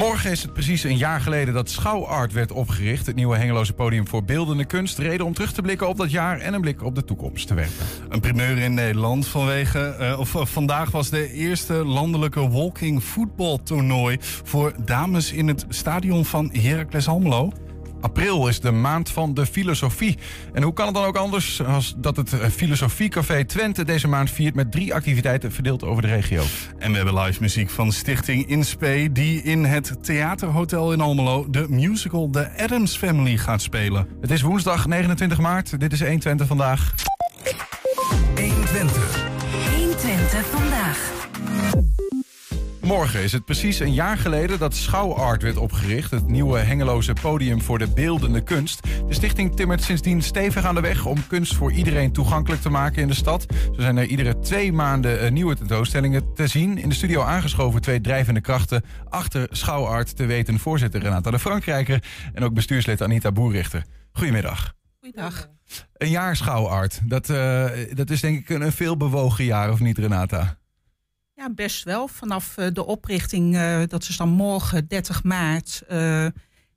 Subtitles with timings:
[0.00, 3.06] Morgen is het precies een jaar geleden dat Schouwart werd opgericht.
[3.06, 4.98] Het nieuwe Hengeloze podium voor beeldende kunst.
[4.98, 7.54] Reden om terug te blikken op dat jaar en een blik op de toekomst te
[7.54, 7.86] werpen.
[8.08, 14.16] Een primeur in Nederland vanwege, uh, of uh, vandaag was de eerste landelijke walking voetbaltoernooi
[14.20, 17.52] voor dames in het stadion van Heracles Almelo.
[18.00, 20.18] April is de maand van de filosofie.
[20.52, 24.54] En hoe kan het dan ook anders als dat het Filosofiecafé Twente deze maand viert
[24.54, 26.42] met drie activiteiten verdeeld over de regio?
[26.78, 31.66] En we hebben live muziek van Stichting Inspe die in het Theaterhotel in Almelo de
[31.68, 34.08] musical The Adams Family gaat spelen.
[34.20, 35.80] Het is woensdag 29 maart.
[35.80, 36.94] Dit is 120 vandaag.
[38.34, 39.28] 120.
[39.76, 41.19] 120 vandaag.
[42.82, 46.10] Morgen is het precies een jaar geleden dat Schouwart werd opgericht.
[46.10, 48.82] Het nieuwe hengeloze podium voor de beeldende kunst.
[49.06, 53.02] De stichting timmert sindsdien stevig aan de weg om kunst voor iedereen toegankelijk te maken
[53.02, 53.46] in de stad.
[53.72, 56.78] Zo zijn er iedere twee maanden eh, nieuwe tentoonstellingen te zien.
[56.78, 62.04] In de studio aangeschoven twee drijvende krachten achter Schouwart te weten voorzitter Renata de Frankrijker
[62.32, 63.84] en ook bestuurslid Anita Boerrichter.
[64.12, 64.74] Goedemiddag.
[64.98, 65.48] Goeiedag.
[65.96, 69.80] Een jaar Schouwart, dat, uh, dat is denk ik een, een veel bewogen jaar of
[69.80, 70.59] niet Renata?
[71.40, 72.08] Ja, best wel.
[72.08, 76.26] Vanaf uh, de oprichting, uh, dat is dan morgen 30 maart, uh,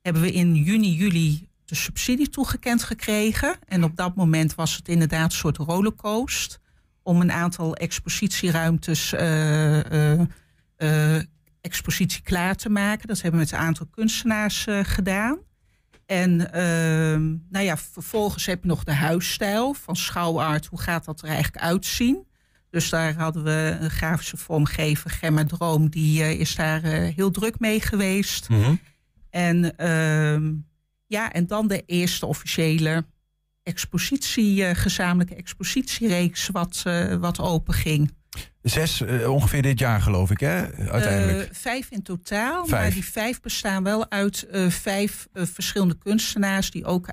[0.02, 3.56] hebben we in juni, juli de subsidie toegekend gekregen.
[3.66, 6.58] En op dat moment was het inderdaad een soort rollercoaster
[7.02, 9.14] om een aantal expositieruimtes,
[11.60, 13.08] expositie klaar te maken.
[13.08, 15.38] Dat hebben we met een aantal kunstenaars gedaan.
[16.06, 16.36] En
[17.50, 20.66] nou ja, vervolgens heb je nog de huisstijl van Schouwart.
[20.66, 22.32] Hoe gaat dat er eigenlijk uitzien?
[22.74, 27.30] Dus daar hadden we een grafische vormgever, Gemma Droom, die uh, is daar uh, heel
[27.30, 28.48] druk mee geweest.
[28.48, 28.80] Mm -hmm.
[29.30, 30.50] En uh,
[31.06, 33.04] ja, en dan de eerste officiële
[33.62, 36.82] expositie, uh, gezamenlijke expositiereeks, wat,
[37.20, 38.12] wat open ging.
[38.62, 40.72] Zes ongeveer dit jaar, geloof ik, hè?
[40.90, 41.54] Uiteindelijk.
[41.54, 42.82] vijf in totaal, vijf.
[42.82, 47.08] maar die vijf bestaan wel uit vijf verschillende kunstenaars die ook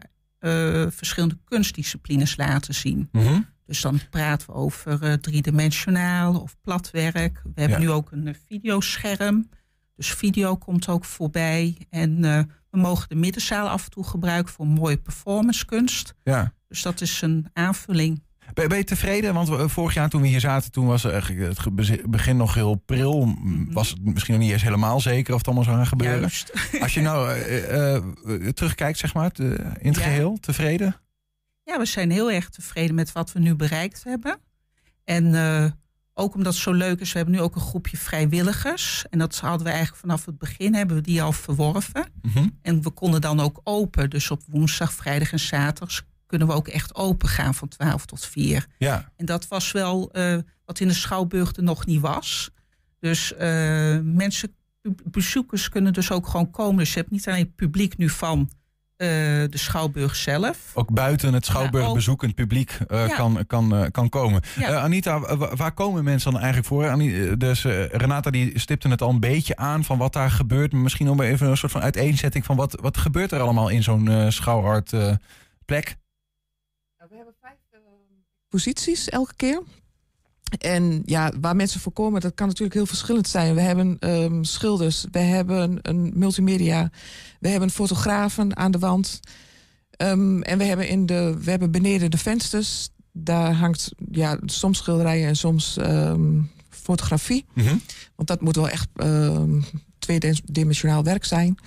[0.89, 3.09] verschillende kunstdisciplines laten zien.
[3.11, 3.45] Mm -hmm.
[3.71, 7.41] Dus dan praten we over uh, driedimensionaal of platwerk.
[7.43, 7.85] We hebben ja.
[7.85, 9.49] nu ook een uh, videoscherm.
[9.95, 11.77] Dus video komt ook voorbij.
[11.89, 12.39] En uh,
[12.69, 16.13] we mogen de middenzaal af en toe gebruiken voor mooie performancekunst.
[16.23, 16.53] Ja.
[16.67, 18.23] Dus dat is een aanvulling.
[18.53, 19.33] Ben, ben je tevreden?
[19.33, 23.25] Want vorig jaar toen we hier zaten, toen was het begin nog heel pril.
[23.25, 23.73] Mm -hmm.
[23.73, 26.19] Was het misschien nog niet eens helemaal zeker of het allemaal zou gaan gebeuren.
[26.19, 26.53] Juist.
[26.81, 30.03] Als je nou terugkijkt, zeg maar, in het ja.
[30.03, 31.00] geheel, tevreden?
[31.71, 34.39] Ja, we zijn heel erg tevreden met wat we nu bereikt hebben.
[35.03, 35.65] En uh,
[36.13, 39.05] ook omdat het zo leuk is, we hebben nu ook een groepje vrijwilligers.
[39.09, 42.11] En dat hadden we eigenlijk vanaf het begin, hebben we die al verworven.
[42.21, 42.57] Mm -hmm.
[42.61, 44.09] En we konden dan ook open.
[44.09, 48.25] Dus op woensdag, vrijdag en zaterdag kunnen we ook echt open gaan van 12 tot
[48.25, 48.67] 4.
[48.77, 49.11] Ja.
[49.15, 52.51] En dat was wel uh, wat in de Schouwburg er nog niet was.
[52.99, 53.39] Dus uh,
[54.03, 54.55] mensen,
[55.03, 56.77] bezoekers kunnen dus ook gewoon komen.
[56.77, 58.49] Dus je hebt niet alleen het publiek nu van
[59.01, 60.57] de Schouwburg zelf.
[60.73, 63.15] Ook buiten het Schouwburg bezoekend publiek uh, ja.
[63.15, 64.41] kan, kan, uh, kan komen.
[64.57, 64.79] Ja.
[64.79, 66.89] Anita, waar komen mensen dan eigenlijk voor?
[66.89, 70.71] Anita, dus Renata die stipte het al een beetje aan van wat daar gebeurt.
[70.71, 73.83] Maar misschien om even een soort van uiteenzetting van wat, wat gebeurt er allemaal in
[73.83, 74.89] zo'n schouwart
[75.65, 75.97] plek?
[76.97, 77.55] Nou, we hebben vijf
[78.49, 79.61] posities elke keer.
[80.57, 83.55] En ja, waar mensen voor komen, dat kan natuurlijk heel verschillend zijn.
[83.55, 86.91] We hebben um, schilders, we hebben een multimedia,
[87.39, 89.19] we hebben fotografen aan de wand.
[89.97, 94.77] Um, en we hebben, in de, we hebben beneden de vensters, daar hangt ja, soms
[94.77, 97.45] schilderijen en soms um, fotografie.
[97.53, 97.81] Mm -hmm.
[98.15, 98.87] Want dat moet wel echt
[99.99, 101.57] tweedimensionaal werk zijn.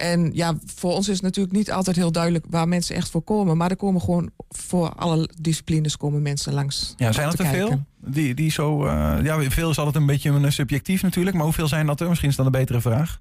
[0.00, 3.22] En ja, voor ons is het natuurlijk niet altijd heel duidelijk waar mensen echt voor
[3.22, 3.56] komen.
[3.56, 6.94] Maar er komen gewoon voor alle disciplines komen mensen langs.
[6.96, 7.86] Ja, zijn er te veel?
[7.96, 11.36] Die, die zo, uh, ja, veel is altijd een beetje een subjectief natuurlijk.
[11.36, 12.08] Maar hoeveel zijn dat er?
[12.08, 13.20] Misschien is dat een betere vraag.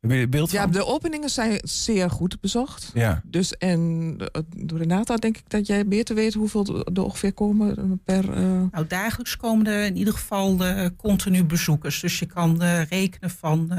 [0.00, 2.90] Heb je beeld ja, de openingen zijn zeer goed bezocht.
[2.94, 3.22] Ja.
[3.24, 4.16] Dus en
[4.56, 8.24] door Renata denk ik dat jij beter weet hoeveel er ongeveer komen per...
[8.24, 8.62] Uh...
[8.70, 12.00] Nou, dagelijks komen er in ieder geval de continu bezoekers.
[12.00, 13.72] Dus je kan uh, rekenen van...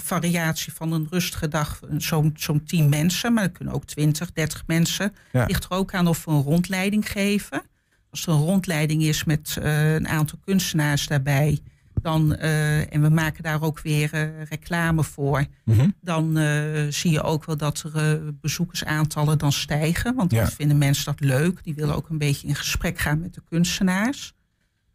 [0.00, 4.62] Variatie van een rustige dag zo'n zo'n 10 mensen, maar dat kunnen ook 20, 30
[4.66, 5.14] mensen.
[5.32, 5.44] Ja.
[5.46, 7.62] Ligt er ook aan of we een rondleiding geven.
[8.10, 11.58] Als er een rondleiding is met uh, een aantal kunstenaars daarbij,
[12.02, 15.94] dan, uh, en we maken daar ook weer uh, reclame voor, mm -hmm.
[16.00, 16.36] dan
[16.92, 20.14] zie je ook wel dat er bezoekersaantallen dan stijgen.
[20.14, 20.48] Want dan Ja.
[20.48, 21.64] vinden mensen dat leuk.
[21.64, 24.34] Die willen ook een beetje in gesprek gaan met de kunstenaars.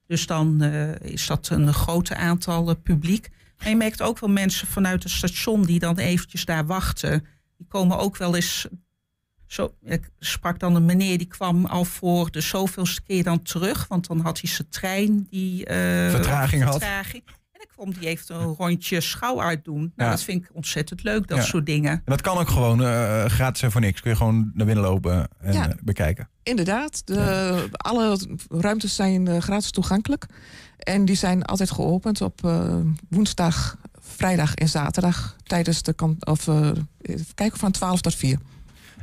[0.08, 0.64] Dus dan
[1.02, 3.30] is dat een groot aantal publiek.
[3.60, 7.26] En je merkt ook wel mensen vanuit het station die dan eventjes daar wachten.
[7.58, 8.68] Die komen ook wel eens.
[9.48, 13.88] Zo, ik sprak dan een meneer die kwam al voor de zoveelste keer dan terug.
[13.88, 15.60] Want dan had hij zijn trein die.
[15.60, 16.72] Uh, Vertraging had.
[16.72, 17.24] vertraging.
[17.26, 17.34] En
[17.80, 19.80] Kom die even een rondje schouwaard doen.
[19.80, 20.10] Nou, Ja.
[20.10, 21.44] dat vind ik ontzettend leuk, dat Ja.
[21.44, 21.92] soort dingen.
[21.92, 24.02] En dat kan ook gewoon eh, gratis en voor niks.
[24.02, 25.70] Kun je gewoon naar binnen lopen en Ja.
[25.70, 26.30] eh, bekijken.
[26.44, 30.26] Inderdaad, de, alle ruimtes zijn eh, gratis toegankelijk.
[30.78, 32.76] En die zijn altijd geopend op eh,
[33.10, 35.36] woensdag, vrijdag en zaterdag.
[35.44, 36.72] Tijdens de kan of eh,
[37.36, 38.40] kijken van 12 tot 4.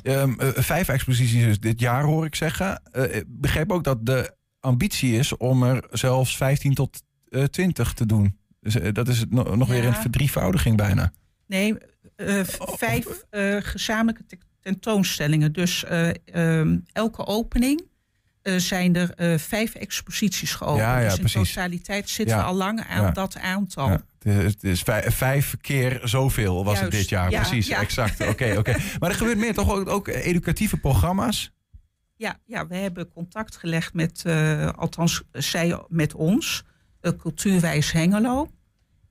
[0.02, 2.82] Ehm, eh, vijf exposities is dit jaar, hoor ik zeggen.
[2.93, 7.93] Eh, ik begreep ook dat de ambitie is om er zelfs 15 tot eh 20
[7.94, 8.37] te doen.
[8.67, 11.13] Dus eh, dat is nog weer een verdrievoudiging bijna.
[11.47, 11.75] Nee,
[12.17, 12.41] eh,
[12.77, 15.53] vijf eh, gezamenlijke te- tentoonstellingen.
[15.53, 17.83] Dus eh, ehm, elke opening
[18.57, 20.79] zijn er vijf exposities geopend.
[20.81, 21.53] Ja, ja, dus in precies.
[21.53, 23.99] totaliteit zitten we al lang aan dat aantal.
[24.19, 27.31] Het is, vijf, keer zoveel was het dit jaar.
[27.31, 28.29] ja, Precies, exact.
[28.29, 28.77] Oké, oké.
[28.99, 31.53] Maar er gebeurt meer, toch ook, ook educatieve programma's?
[32.17, 34.25] Ja, ja, we hebben contact gelegd met,
[34.77, 36.65] althans zij met ons,
[37.03, 38.51] uh, Cultuurwijs Hengelo.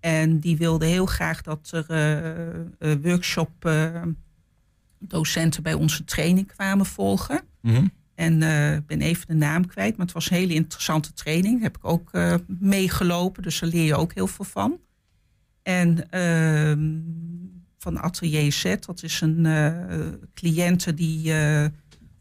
[0.06, 4.02] En die wilde heel graag dat er eh, eh, workshop eh,
[5.00, 7.42] docenten bij onze training kwamen volgen.
[7.62, 7.88] Mhm.
[8.16, 8.34] En
[8.76, 11.54] ik ben even de naam kwijt, maar het was een hele interessante training.
[11.54, 12.12] Daar heb ik ook
[12.48, 14.80] meegelopen, dus daar leer je ook heel veel van.
[15.64, 17.00] En ehm,
[17.78, 19.48] van Atelier Z, dat is een
[20.34, 21.34] cliënte die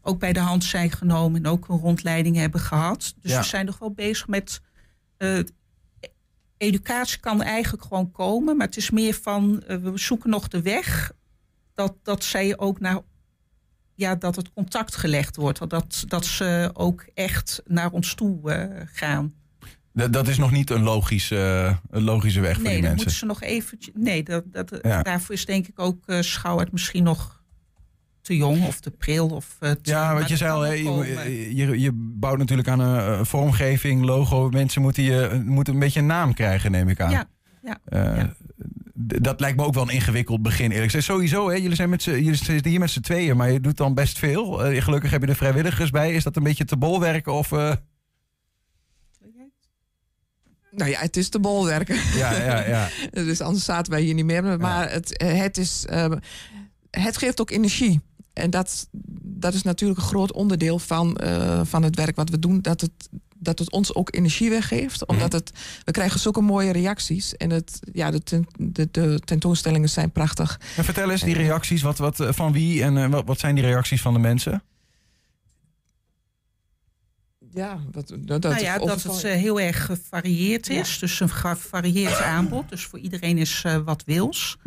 [0.01, 3.15] ook bij de hand zijn genomen en ook een rondleiding hebben gehad.
[3.21, 3.39] Dus Ja.
[3.39, 4.61] we zijn nog wel bezig met.
[6.65, 10.61] Educatie kan eigenlijk gewoon komen, maar het is meer van eh, we zoeken nog de
[10.61, 11.11] weg
[11.73, 12.99] dat, dat zij ook naar
[13.95, 15.69] ja, dat het contact gelegd wordt.
[15.69, 19.33] Dat, dat ze ook echt naar ons toe eh, gaan.
[19.93, 22.97] Dat, dat is nog niet een logische, een logische weg voor Nee, die mensen.
[22.97, 23.93] moeten ze nog eventjes.
[23.97, 25.01] Nee, dat, dat, Ja.
[25.03, 27.34] daarvoor is denk ik ook eh Schouwert misschien nog
[28.25, 29.27] te jong of te pril.
[29.27, 33.25] Of, eh, te, Ja, wat je zei al, je, je, bouwt natuurlijk aan een eh,
[33.25, 34.49] vormgeving, logo.
[34.49, 37.11] Mensen moeten, je, moeten een beetje een naam krijgen, neem ik aan.
[37.11, 37.27] Ja,
[37.61, 38.33] ja, Eh, ja.
[38.97, 41.05] Dat lijkt me ook wel een ingewikkeld begin, eerlijk gezegd.
[41.05, 43.93] Sowieso, hè, jullie, zijn met jullie zitten hier met z'n tweeën, maar je doet dan
[43.93, 44.51] best veel.
[44.81, 46.13] Gelukkig heb je er vrijwilligers bij.
[46.13, 47.33] Is dat een beetje te bolwerken?
[47.33, 47.73] Of, eh,
[50.71, 51.95] Nou ja, het is de bolwerken.
[52.15, 52.89] ja, ja, ja.
[53.11, 54.59] dus anders zaten wij hier niet meer.
[54.59, 55.85] Maar het, het, is,
[56.89, 58.01] het geeft ook energie.
[58.35, 58.87] En dat,
[59.21, 62.61] dat is natuurlijk een groot onderdeel van, eh, van het werk wat we doen.
[62.61, 62.91] Dat het,
[63.35, 65.05] dat het ons ook energie weggeeft.
[65.05, 65.51] Omdat het,
[65.83, 67.35] we krijgen zulke mooie reacties.
[67.35, 70.59] En het, ja, de, ten- de, de tentoonstellingen zijn prachtig.
[70.77, 71.81] En vertel eens die reacties.
[71.81, 74.63] Wat, wat, eh, van wie en eh, wat, wat zijn die reacties van de mensen?
[77.51, 80.99] Ja, dat, dat, nou ja, dat het heel erg gevarieerd is.
[80.99, 82.69] Dus een gevarieerd aanbod.
[82.69, 84.57] Dus voor iedereen is wat wils.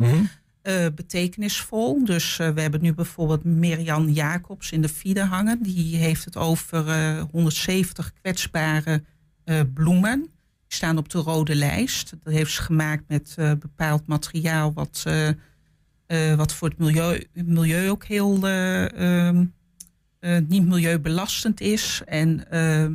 [0.61, 2.05] Eh, betekenisvol.
[2.05, 5.63] Dus eh, we hebben nu bijvoorbeeld Mirjan Jacobs in de Fiede hangen.
[5.63, 9.03] Die heeft het over eh, 170 kwetsbare
[9.43, 10.19] eh, bloemen.
[10.21, 12.13] Die staan op de rode lijst.
[12.23, 14.73] Dat heeft ze gemaakt met bepaald materiaal...
[14.73, 15.05] wat,
[16.35, 19.45] wat voor het milieu, milieu ook heel eh, ehm,
[20.19, 22.01] eh, niet milieubelastend is.
[22.05, 22.93] En, ehm,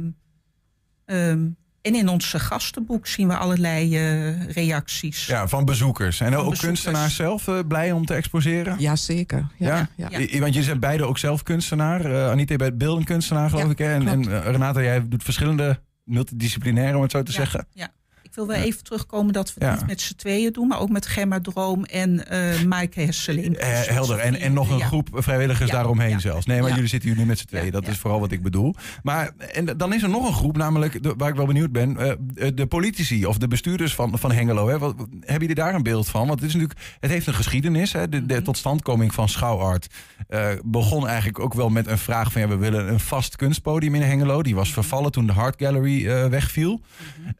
[1.05, 1.49] ehm,
[1.85, 5.27] en in ons gastenboek zien we allerlei eh, reacties.
[5.27, 6.21] Ja, van bezoekers.
[6.21, 6.61] En ook bezoekers.
[6.61, 8.77] kunstenaars zelf eh, blij om te exposeren?
[8.79, 9.47] Ja, zeker.
[9.59, 9.89] Ja, Ja?
[9.97, 10.09] ja.
[10.19, 10.19] Ja.
[10.19, 12.05] Want jullie zijn beide ook zelf kunstenaar.
[12.05, 13.79] Eh Anita, je bent beeldend kunstenaar, geloof Ja, ik.
[13.79, 13.93] Hè?
[13.95, 17.67] En, en Renata, jij doet verschillende multidisciplinaire, om het zo te Ja, zeggen.
[17.73, 17.89] Ja.
[18.35, 20.89] Ik wil wel even terugkomen dat we het niet met z'n tweeën doen, maar ook
[20.91, 23.57] met Gemma Droom en eh Maaike Hesseling.
[23.57, 24.19] Eh, Dus helder.
[24.19, 26.47] En, en nog een groep vrijwilligers daaromheen zelfs.
[26.47, 27.73] Nee, maar jullie zitten hier nu met z'n tweeën.
[27.73, 28.75] Dat is vooral wat ik bedoel.
[29.03, 31.97] Maar en dan is er nog een groep, namelijk de- waar ik wel benieuwd ben.
[31.97, 34.69] eh, de politici of de bestuurders van, van Hengelo.
[34.69, 34.79] Hè.
[34.79, 36.27] Wat, hebben jullie daar een beeld van?
[36.27, 37.93] Want het, is natuurlijk, het heeft een geschiedenis.
[37.93, 38.09] Hè.
[38.09, 38.43] De, de Mhm.
[38.45, 39.87] totstandkoming van Schouwart
[40.29, 42.41] eh, begon eigenlijk ook wel met een vraag van...
[42.41, 44.43] Ja, we willen een vast kunstpodium in Hengelo.
[44.43, 46.81] Die was vervallen toen de Hart Gallery eh, wegviel.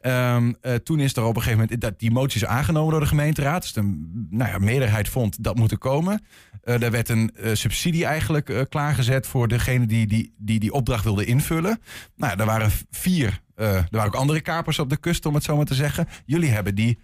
[0.01, 1.81] Ehm, eh, toen is er op een gegeven moment...
[1.81, 3.61] Dat, die motie is aangenomen door de gemeenteraad.
[3.61, 3.81] Dus de
[4.29, 6.25] nou ja, meerderheid vond dat moet er komen.
[6.61, 10.71] Eh er werd een eh, subsidie eigenlijk eh, klaargezet voor degene die die, die die
[10.71, 11.79] opdracht wilde invullen.
[12.15, 13.41] Nou, er waren vier.
[13.55, 16.07] er waren ook andere kapers op de kust, om het zo maar te zeggen.
[16.25, 16.99] Jullie hebben die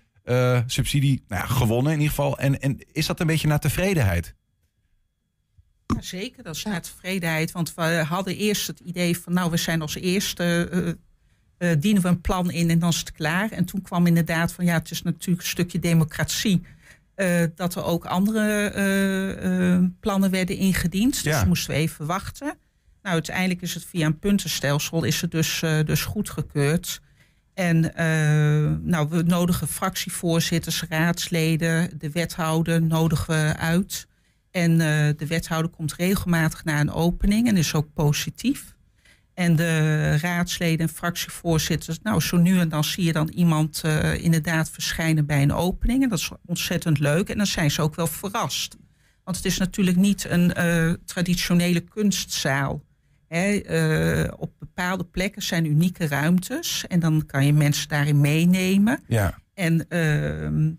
[0.66, 2.38] subsidie nou ja, gewonnen in ieder geval.
[2.38, 4.36] En, en is dat een beetje naar tevredenheid?
[6.00, 7.52] Zeker, dat is naar tevredenheid.
[7.52, 10.98] Want we hadden eerst het idee van, nou, we zijn als eerste,
[11.62, 13.52] eh, dienen we een plan in en dan is het klaar.
[13.52, 16.62] En toen kwam inderdaad van, ja, het is natuurlijk een stukje democratie.
[17.16, 21.24] eh, dat er ook andere eh, plannen werden ingediend.
[21.24, 22.46] Dus moesten we even wachten.
[23.02, 27.02] Nou, uiteindelijk is het via een puntenstelsel is het dus, dus goedgekeurd.
[27.54, 27.80] En
[28.84, 34.08] nou, we nodigen fractievoorzitters, raadsleden, de wethouder nodigen we uit.
[34.52, 34.78] En
[35.18, 38.76] de wethouder komt regelmatig naar een opening en is ook positief.
[39.42, 44.24] En de raadsleden en fractievoorzitters, nou zo nu en dan zie je dan iemand uh,
[44.24, 46.04] inderdaad verschijnen bij een opening.
[46.04, 47.30] En dat is ontzettend leuk.
[47.30, 48.78] En dan zijn ze ook wel verrast.
[49.24, 52.84] Want het is natuurlijk niet een uh, traditionele kunstzaal.
[53.28, 53.62] Hè,
[54.24, 56.86] uh, op bepaalde plekken zijn unieke ruimtes.
[56.88, 59.04] En dan kan je mensen daarin meenemen.
[59.08, 59.38] Ja.
[59.54, 60.72] En ehm,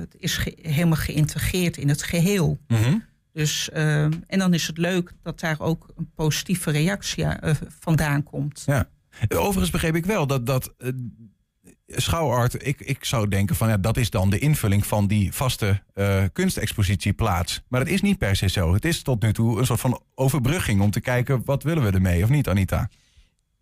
[0.00, 2.58] het is ge helemaal geïntegreerd in het geheel.
[2.68, 3.04] Mm -hmm.
[3.36, 8.22] Dus, uh, en dan is het leuk dat daar ook een positieve reactie uh, vandaan
[8.22, 8.62] komt.
[8.66, 8.88] Ja.
[9.28, 10.90] Overigens begreep ik wel dat, dat uh,
[11.86, 15.82] schouwart, ik, ik zou denken van ja, dat is dan de invulling van die vaste
[16.32, 17.62] kunstexpositieplaats.
[17.68, 18.74] Maar dat is niet per se zo.
[18.74, 21.90] Het is tot nu toe een soort van overbrugging om te kijken wat willen we
[21.90, 22.88] ermee of niet, Anita?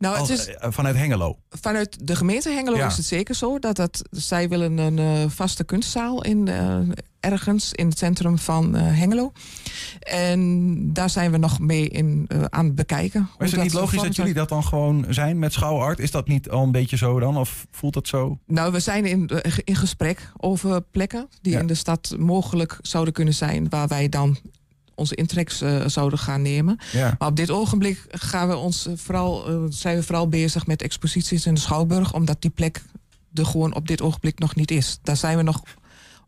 [0.04, 1.38] Nou, het is, vanuit Hengelo.
[1.50, 2.86] vanuit de gemeente Hengelo Ja.
[2.86, 6.78] is het zeker zo dat, dat zij willen een eh, vaste kunstzaal in eh,
[7.20, 9.32] ergens in het centrum van eh, Hengelo.
[10.00, 13.20] En daar zijn we nog mee in, eh, aan het bekijken.
[13.38, 15.98] Maar is het niet logisch dat jullie dat dan gewoon zijn met schouwart?
[15.98, 17.36] Is dat niet al een beetje zo dan?
[17.36, 18.38] Of voelt dat zo?
[18.46, 21.58] Nou, we zijn in, eh, in gesprek over plekken die Ja.
[21.60, 24.36] in de stad mogelijk zouden kunnen zijn, waar wij dan
[24.94, 26.78] onze intreks eh, zouden gaan nemen.
[26.92, 27.14] Ja.
[27.18, 30.82] Maar op dit ogenblik gaan we ons eh, vooral, eh, zijn we vooral bezig met
[30.82, 32.82] exposities in de Schouwburg, omdat die plek
[33.34, 34.98] er gewoon op dit ogenblik nog niet is.
[35.02, 35.62] Daar zijn we nog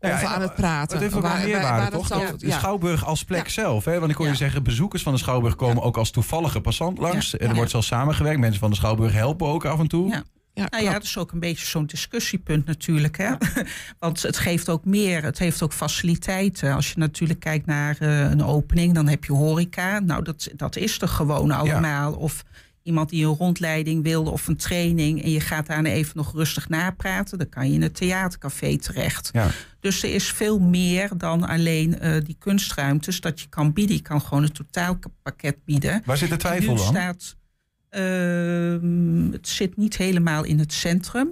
[0.00, 0.92] Ja, over aan het praten.
[0.92, 2.28] Het heeft ook wel Waar- waar- meerwaarde, waar dat toch?
[2.28, 2.58] Dat de ja.
[2.58, 3.50] Schouwburg als plek Ja.
[3.52, 3.84] zelf.
[3.84, 3.98] Hè?
[3.98, 7.38] Want ik hoor je zeggen, bezoekers van de Schouwburg komen ook als toevallige passant langs.
[7.38, 8.40] Er wordt zelfs samengewerkt.
[8.40, 10.22] Mensen van de Schouwburg helpen ook af en toe.
[10.56, 10.66] Ja.
[10.70, 13.16] Nou ja, dat is ook een beetje zo'n discussiepunt natuurlijk.
[13.16, 13.32] Hè?
[13.98, 16.74] Want het geeft ook meer, het heeft ook faciliteiten.
[16.74, 19.98] Als je natuurlijk kijkt naar eh, een opening, dan heb je horeca.
[19.98, 22.12] Nou, dat, dat is er gewoon allemaal.
[22.12, 22.44] Of
[22.82, 25.22] iemand die een rondleiding wil of een training...
[25.22, 27.38] en je gaat daarna even nog rustig napraten...
[27.38, 29.30] dan kan je in het theatercafé terecht.
[29.32, 29.48] Ja.
[29.80, 33.96] Dus er is veel meer dan alleen eh, die kunstruimtes dat je kan bieden.
[33.96, 36.02] Je kan gewoon een totaalpakket bieden.
[36.04, 36.86] Waar zit de twijfel dan?
[36.86, 37.36] Staat,
[39.32, 41.28] het zit niet helemaal in het centrum.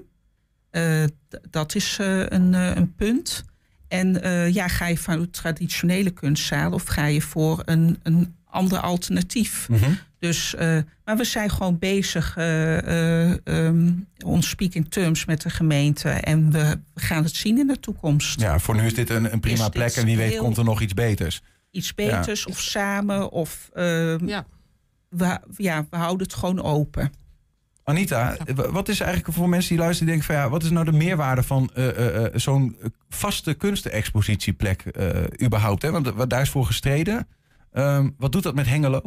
[0.71, 1.04] Eh,
[1.50, 3.44] dat is eh, een, eh, een punt.
[3.88, 8.35] En eh, ja, ga je voor een traditionele kunstzaal of ga je voor een, een
[8.44, 9.68] ander alternatief?
[9.68, 9.90] Mhm.
[10.18, 13.92] Dus, eh, maar we zijn gewoon bezig, ehm,
[14.25, 16.09] ons speaking terms met de gemeente.
[16.09, 18.40] En we, gaan het zien in de toekomst.
[18.40, 19.92] Ja, voor nu is dit een, een prima Is plek.
[19.92, 21.42] En wie weet komt er nog iets beters.
[21.71, 23.30] Iets beters of samen.
[23.30, 24.47] Of ehm, Ja.
[25.16, 27.12] We, ja, we houden het gewoon open.
[27.85, 30.85] Anita, w- wat is eigenlijk voor mensen die luisteren denken van ja, wat is nou
[30.85, 35.83] de meerwaarde van eh, eh, eh, zo'n eh, vaste kunstenexpositieplek eh, überhaupt?
[35.83, 35.90] Hè?
[35.90, 37.28] Want eh, daar is voor gestreden.
[37.73, 39.02] Ehm, wat doet dat met Hengelo?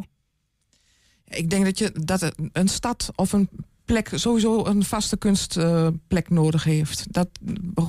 [1.28, 3.50] Ik denk dat, je, dat een stad of een
[3.88, 7.06] plek sowieso een vaste kunstplek nodig heeft.
[7.10, 7.30] Dat,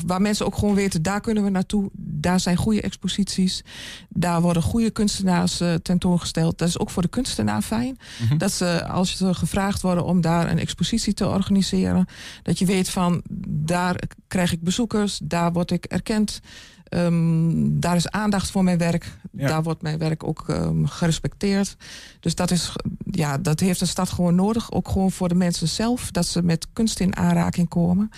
[0.06, 1.90] waar mensen ook gewoon weten, daar kunnen we naartoe.
[1.94, 3.64] Daar zijn goede exposities.
[4.08, 6.58] Daar worden goede kunstenaars eh, tentoongesteld.
[6.58, 7.98] Dat is ook voor de kunstenaar fijn.
[8.22, 8.38] Mhm.
[8.38, 12.06] Dat ze, als ze gevraagd worden om daar een expositie te organiseren...
[12.42, 16.40] dat je weet van, daar krijg ik bezoekers, daar word ik erkend...
[16.88, 19.16] Ehm, daar is aandacht voor mijn werk.
[19.32, 19.48] Ja.
[19.48, 21.76] Daar wordt mijn werk ook ehm, gerespecteerd.
[22.20, 22.72] Dus dat, is,
[23.10, 24.72] ja, dat heeft een stad gewoon nodig.
[24.72, 26.10] Ook gewoon voor de mensen zelf.
[26.10, 28.10] Dat ze met kunst in aanraking komen.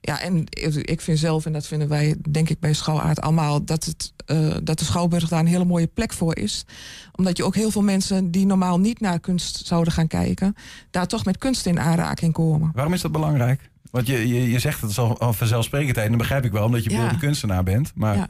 [0.00, 3.64] Ja, en ik ik vind zelf, en dat vinden wij denk ik bij Schouwaard allemaal...
[3.64, 6.64] Dat, het, eh, dat de Schouwburg daar een hele mooie plek voor is.
[7.12, 10.54] Omdat je ook heel veel mensen die normaal niet naar kunst zouden gaan kijken...
[10.90, 12.70] daar toch met kunst in aanraking komen.
[12.74, 13.70] Waarom is dat belangrijk?
[13.96, 16.04] Want je, je, je zegt het is al, al vanzelfsprekendheid.
[16.06, 17.08] En dat begrijp ik wel, omdat je Ja.
[17.14, 17.92] kunstenaar bent.
[17.94, 18.28] Maar Ja.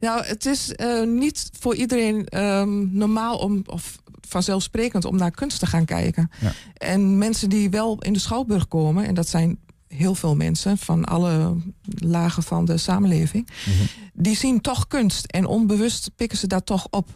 [0.00, 3.96] Nou, het is eh, niet voor iedereen ehm, normaal om, of
[4.28, 6.30] vanzelfsprekend om naar kunst te gaan kijken.
[6.40, 6.52] Ja.
[6.74, 9.58] En mensen die wel in de Schouwburg komen, en dat zijn
[9.88, 13.84] heel veel mensen van alle lagen van de samenleving, Mhm.
[14.12, 17.08] die zien toch kunst en onbewust pikken ze dat toch op.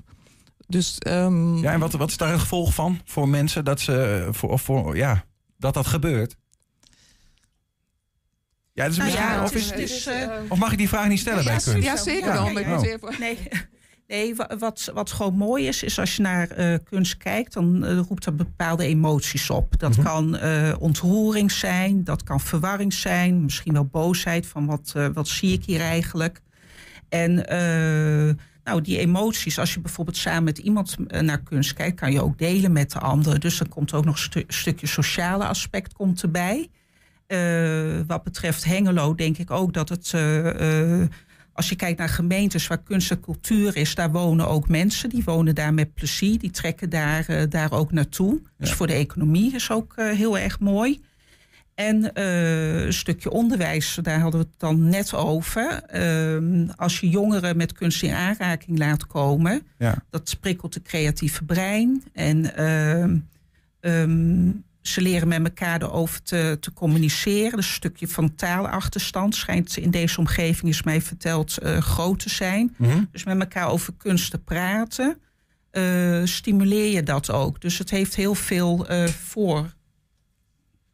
[0.67, 4.29] Dus ehm, Ja, en wat, wat is daar het gevolg van voor mensen dat ze
[4.31, 5.25] voor, of voor ja,
[5.59, 6.37] dat dat gebeurt?
[8.81, 10.79] Ja, dat is Nou misschien, ja, of, het is, is, dus, eh, of mag ik
[10.79, 11.83] die vraag niet stellen bij ja, kunst?
[11.85, 12.59] ja, zeker wel.
[12.59, 13.39] ja, even- Nee,
[14.07, 17.85] nee wa- wat, wat gewoon mooi is, is als je naar eh, kunst kijkt, dan
[17.85, 19.79] eh, roept dat bepaalde emoties op.
[19.79, 20.03] Dat Mhm.
[20.07, 25.29] kan eh, ontroering zijn, dat kan verwarring zijn, misschien wel boosheid van wat, eh, wat
[25.29, 26.41] zie ik hier eigenlijk.
[27.09, 28.35] En eh,
[28.65, 32.39] nou, die emoties, als je bijvoorbeeld samen met iemand naar kunst kijkt, kan je ook
[32.39, 33.41] delen met de anderen.
[33.41, 36.69] Dus dan komt ook nog een stu- stukje sociale aspect komt erbij.
[37.31, 40.11] Eh, wat betreft Hengelo denk ik ook dat het.
[40.15, 41.09] eh, eh,
[41.53, 45.09] als je kijkt naar gemeentes waar kunst en cultuur is, daar wonen ook mensen.
[45.09, 46.39] Die wonen daar met plezier.
[46.39, 48.41] Die trekken daar, daar ook naartoe.
[48.59, 51.01] Dus voor de economie is ook heel erg mooi.
[51.75, 55.83] En een stukje onderwijs, daar hadden we het dan net over.
[55.83, 60.03] Ehm, als je jongeren met kunst in aanraking laat komen, Ja.
[60.11, 62.03] dat prikkelt de creatieve brein.
[62.13, 63.17] En ehm,
[63.81, 64.51] ehm,
[64.83, 67.57] ze leren met elkaar erover te, te communiceren.
[67.57, 72.29] Dus een stukje van taalachterstand schijnt in deze omgeving, is mij verteld, uh, groot te
[72.31, 72.75] zijn.
[72.77, 73.05] Mhm.
[73.13, 75.19] Dus met elkaar over kunst te praten,
[75.73, 77.61] uh, stimuleer je dat ook.
[77.61, 79.75] Dus het heeft heel veel uh, voor.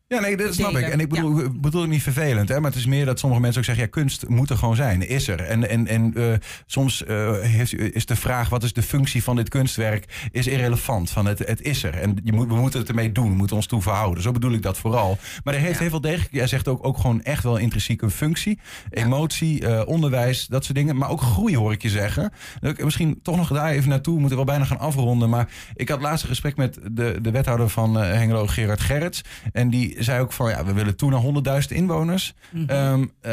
[0.09, 0.89] Ja, nee, dat snap ik.
[0.89, 1.49] En ik bedoel, ja.
[1.51, 3.91] bedoel het niet vervelend, hè, maar het is meer dat sommige mensen ook zeggen: ja,
[3.91, 5.41] kunst moet er gewoon zijn, is er.
[5.41, 6.33] En, en, en uh,
[6.67, 10.29] soms uh, heeft, is de vraag: wat is de functie van dit kunstwerk?
[10.31, 11.11] Is irrelevant.
[11.11, 11.95] Van het, het is er.
[11.95, 14.23] En je moet, we moeten het ermee doen, we moeten ons toe verhouden.
[14.23, 15.19] Zo bedoel ik dat vooral.
[15.45, 15.81] Maar er heeft ja.
[15.81, 18.59] heel veel degelijk, jij zegt ook, ook gewoon echt wel intrinsiek een functie.
[18.91, 20.97] Emotie, uh, onderwijs, dat soort dingen.
[20.97, 22.33] Maar ook groei, hoor ik je zeggen.
[22.77, 25.31] Misschien toch nog daar even naartoe, we moeten wel bijna gaan afronden.
[25.31, 29.23] Maar ik had laatst een gesprek met de, de wethouder van Hengelo, Gerard Gerrits.
[29.53, 32.35] En die zei ook van ja, we willen toe naar 100.000 inwoners.
[32.51, 32.77] Mm -hmm.
[32.77, 33.33] um, uh,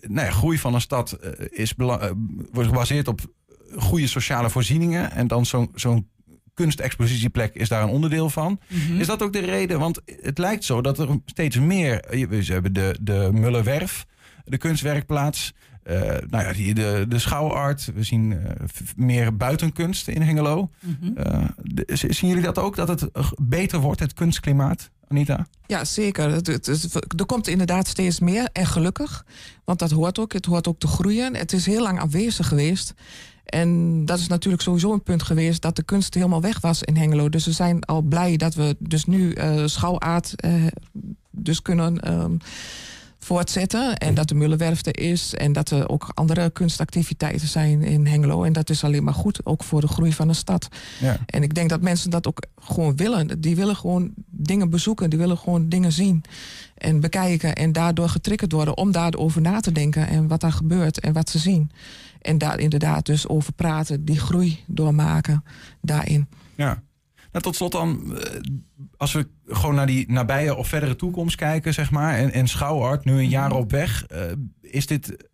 [0.00, 1.96] nou ja, groei van een stad uh, is uh,
[2.52, 3.20] wordt gebaseerd op
[3.76, 5.10] goede sociale voorzieningen.
[5.10, 6.08] En dan zo'n zo'n
[6.54, 8.60] kunstexpositieplek is daar een onderdeel van.
[8.68, 9.00] Mm -hmm.
[9.00, 9.78] Is dat ook de reden?
[9.78, 12.04] Want het lijkt zo dat er steeds meer.
[12.08, 14.06] We hebben de, de Mullerwerf,
[14.44, 15.54] de kunstwerkplaats.
[15.84, 17.90] Uh, nou ja, die, de, de schouwart.
[17.94, 18.38] We zien uh,
[18.96, 20.70] meer buitenkunst in Hengelo.
[20.80, 21.14] Mm -hmm.
[21.18, 22.76] uh, de, zien jullie dat ook?
[22.76, 23.10] Dat het
[23.40, 24.90] beter wordt, het kunstklimaat?
[25.08, 25.46] Anita?
[25.66, 26.48] Ja, zeker.
[27.16, 29.24] Er komt inderdaad steeds meer en gelukkig.
[29.64, 30.32] Want dat hoort ook.
[30.32, 31.36] Het hoort ook te groeien.
[31.36, 32.94] Het is heel lang afwezig geweest.
[33.44, 36.96] En dat is natuurlijk sowieso een punt geweest dat de kunst helemaal weg was in
[36.96, 37.28] Hengelo.
[37.28, 40.66] Dus we zijn al blij dat we dus nu uh, schouwaard uh,
[41.30, 42.38] dus kunnen um,
[43.18, 43.96] voortzetten.
[43.96, 45.34] En dat de Mullenwerf er is.
[45.34, 48.42] En dat er ook andere kunstactiviteiten zijn in Hengelo.
[48.42, 50.68] En dat is alleen maar goed, ook voor de groei van de stad.
[51.00, 51.16] Ja.
[51.26, 53.40] En ik denk dat mensen dat ook gewoon willen.
[53.40, 55.10] Die willen gewoon dingen bezoeken.
[55.10, 56.22] Die willen gewoon dingen zien
[56.74, 57.54] en bekijken.
[57.54, 60.08] En daardoor getriggerd worden om daarover na te denken.
[60.08, 61.70] En wat daar gebeurt en wat ze zien.
[62.20, 64.04] En daar inderdaad dus over praten.
[64.04, 65.44] Die groei doormaken
[65.80, 66.26] daarin.
[66.54, 66.82] Ja.
[67.32, 68.18] Nou, tot slot dan,
[68.96, 73.04] als we gewoon naar die nabije of verdere toekomst kijken, zeg maar, en, en Schouwart
[73.04, 74.22] nu een jaar op weg, uh,
[74.60, 75.26] is dit,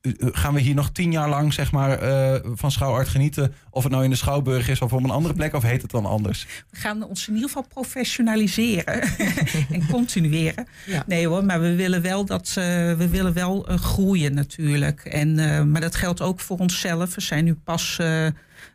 [0.00, 3.82] uh, gaan we hier nog tien jaar lang, zeg maar, uh, van Schouwart genieten, of
[3.82, 6.06] het nou in de Schouwburg is of op een andere plek, of heet het dan
[6.06, 6.46] anders?
[6.70, 9.02] We gaan ons in ieder geval professionaliseren
[9.70, 10.66] en continueren.
[10.86, 11.04] Ja.
[11.06, 15.04] Nee hoor, maar we willen wel dat we willen wel groeien natuurlijk.
[15.04, 15.34] En,
[15.70, 17.14] maar dat geldt ook voor onszelf.
[17.14, 17.98] We zijn nu pas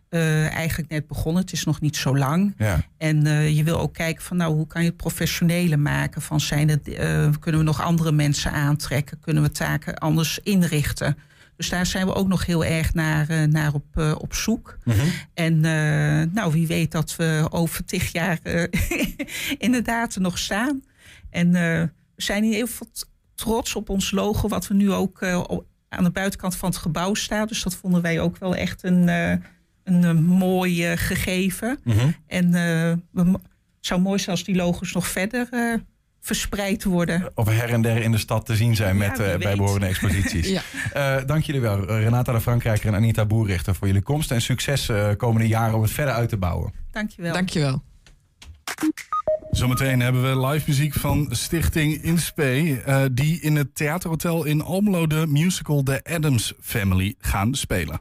[0.09, 1.41] uh, eigenlijk net begonnen.
[1.41, 2.53] Het is nog niet zo lang.
[2.57, 2.81] Ja.
[2.97, 6.21] En uh, je wil ook kijken van nou, hoe kan je het professioneler maken?
[6.21, 9.19] Van zijn het, uh, kunnen we nog andere mensen aantrekken?
[9.19, 11.17] Kunnen we taken anders inrichten?
[11.55, 14.77] Dus daar zijn we ook nog heel erg naar, naar op, op zoek.
[14.83, 15.11] Mm -hmm.
[15.33, 15.59] En
[16.33, 18.39] nou, wie weet dat we over tig jaar
[19.57, 20.83] inderdaad er nog staan.
[21.29, 22.87] En we zijn hier heel veel
[23.35, 25.23] trots op ons logo, wat we nu ook
[25.89, 27.47] aan de buitenkant van het gebouw staat.
[27.47, 29.09] Dus dat vonden wij ook wel echt een
[29.89, 31.79] een uh, mooi uh, gegeven.
[31.83, 32.15] Mm -hmm.
[32.27, 32.51] En uh,
[33.11, 35.47] we, het zou mooi zijn als die logos nog verder
[36.21, 37.31] verspreid worden.
[37.35, 40.47] Of her en der in de stad te zien zijn met ja, bijbehorende exposities.
[40.93, 41.21] ja.
[41.21, 44.31] dank jullie wel, Renata de Frankrijker en Anita Boerrichter, voor jullie komst.
[44.31, 46.73] En succes komende jaren om het verder uit te bouwen.
[46.91, 47.33] Dank je wel.
[47.33, 47.83] Dank je wel.
[49.51, 55.07] Zometeen hebben we live muziek van Stichting Inspe, uh, die in het Theaterhotel in Almelo
[55.07, 57.99] de musical The Addams Family gaan spelen.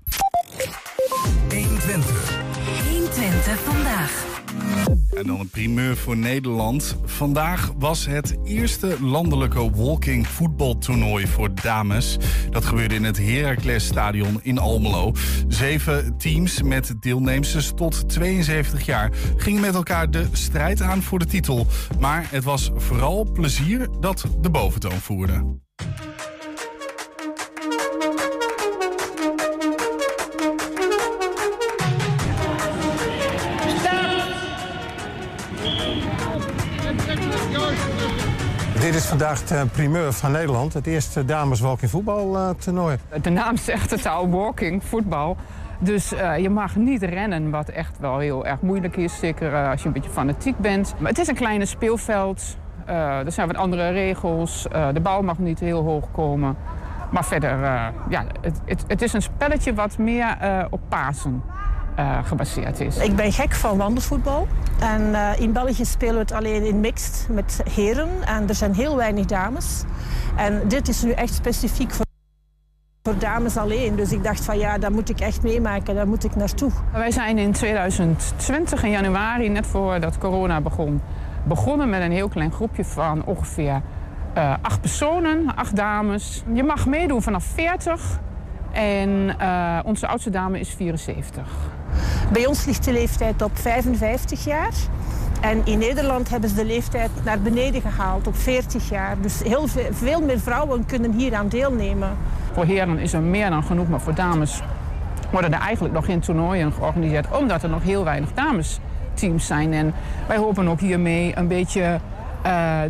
[5.18, 6.96] En dan een primeur voor Nederland.
[7.04, 12.16] Vandaag was het eerste landelijke walking voetbaltoernooi voor dames.
[12.50, 15.12] Dat gebeurde in het Heracles Stadion in Almelo.
[15.48, 21.26] Zeven teams met deelnemsters tot 72 jaar gingen met elkaar de strijd aan voor de
[21.26, 21.66] titel.
[22.00, 25.44] Maar het was vooral plezier dat de boventoon voerde.
[38.88, 40.74] Dit is vandaag de primeur van Nederland.
[40.74, 42.96] Het eerste dames walking voetbal toernooi.
[43.22, 45.36] De naam zegt het al, walking voetbal.
[45.78, 49.18] Dus uh, je mag niet rennen, wat echt wel heel erg moeilijk is.
[49.18, 50.94] Zeker uh, als je een beetje fanatiek bent.
[50.98, 52.56] Maar het is een kleine speelveld.
[52.88, 52.94] Uh,
[53.26, 54.66] er zijn wat andere regels.
[54.92, 56.56] de bal mag niet heel hoog komen.
[57.10, 57.58] Maar verder,
[58.08, 60.36] ja, het, het, het, is een spelletje wat meer
[60.70, 61.42] op Pasen
[61.98, 62.96] uh, gebaseerd is.
[62.96, 64.46] Ik ben gek van wandelvoetbal.
[64.80, 68.08] En uh, in België spelen we het alleen in mixed met heren.
[68.24, 69.82] En er zijn heel weinig dames.
[70.36, 72.06] En dit is nu echt specifiek voor,
[73.02, 73.96] voor dames alleen.
[73.96, 75.94] Dus ik dacht van ja, dat moet ik echt meemaken.
[75.94, 76.70] Daar moet ik naartoe.
[76.92, 81.00] Wij zijn in 2020 in januari, net voordat corona begon...
[81.44, 83.82] begonnen met een heel klein groepje van ongeveer
[84.36, 86.42] uh, acht personen, acht dames.
[86.52, 88.18] Je mag meedoen vanaf 40
[88.72, 91.76] en uh, onze oudste dame is 74.
[92.32, 94.72] Bij ons ligt de leeftijd op 55 jaar.
[95.40, 99.20] En in Nederland hebben ze de leeftijd naar beneden gehaald op 40 jaar.
[99.20, 102.16] Dus heel veel, veel meer vrouwen kunnen hier aan deelnemen.
[102.52, 104.62] Voor heren is er meer dan genoeg, maar voor dames
[105.30, 107.38] worden er eigenlijk nog geen toernooien georganiseerd.
[107.38, 109.72] Omdat er nog heel weinig damesteams zijn.
[109.72, 109.94] En
[110.26, 112.00] wij hopen ook hiermee een beetje
[112.46, 112.80] uh,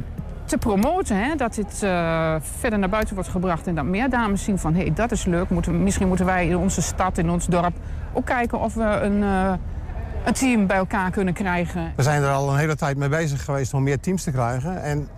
[0.48, 1.16] te promoten.
[1.16, 1.34] Hè?
[1.34, 3.66] Dat dit uh, verder naar buiten wordt gebracht.
[3.66, 5.50] En dat meer dames zien van hé, hey, dat is leuk.
[5.50, 7.76] Moeten, misschien moeten wij in onze stad, in ons dorp
[8.12, 9.52] ook kijken of we een, uh,
[10.24, 11.92] een team bij elkaar kunnen krijgen.
[11.96, 14.82] We zijn er al een hele tijd mee bezig geweest om meer teams te krijgen.
[14.82, 15.08] En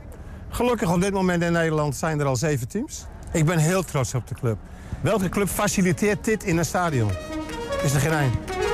[0.48, 3.06] gelukkig op dit moment in Nederland zijn er al zeven teams.
[3.32, 4.56] Ik ben heel trots op de club.
[5.00, 7.10] Welke club faciliteert dit in een stadion?
[7.82, 8.69] Is er geen.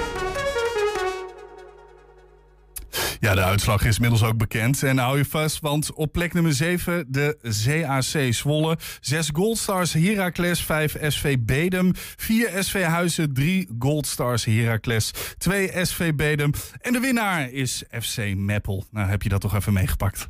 [3.20, 4.82] Ja, de uitslag is inmiddels ook bekend.
[4.82, 8.78] En hou je vast, want op plek nummer 7 de CAC Zwolle.
[9.00, 11.90] 6 Goldstars Heracles, 5 SV Bedem.
[12.16, 16.50] 4 SV Huizen, 3 Goldstars Heracles, 2 SV Bedem.
[16.80, 18.84] En de winnaar is FC Meppel.
[18.90, 20.28] Nou, heb je dat toch even meegepakt.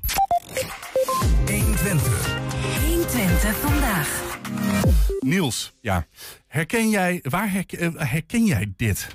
[1.47, 2.37] 120.
[2.87, 4.25] 120 vandaag.
[5.21, 6.07] Niels, Ja.
[6.47, 9.09] herken jij, waar herken, herken jij dit?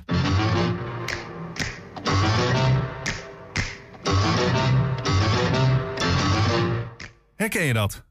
[7.41, 8.03] Herken je dat?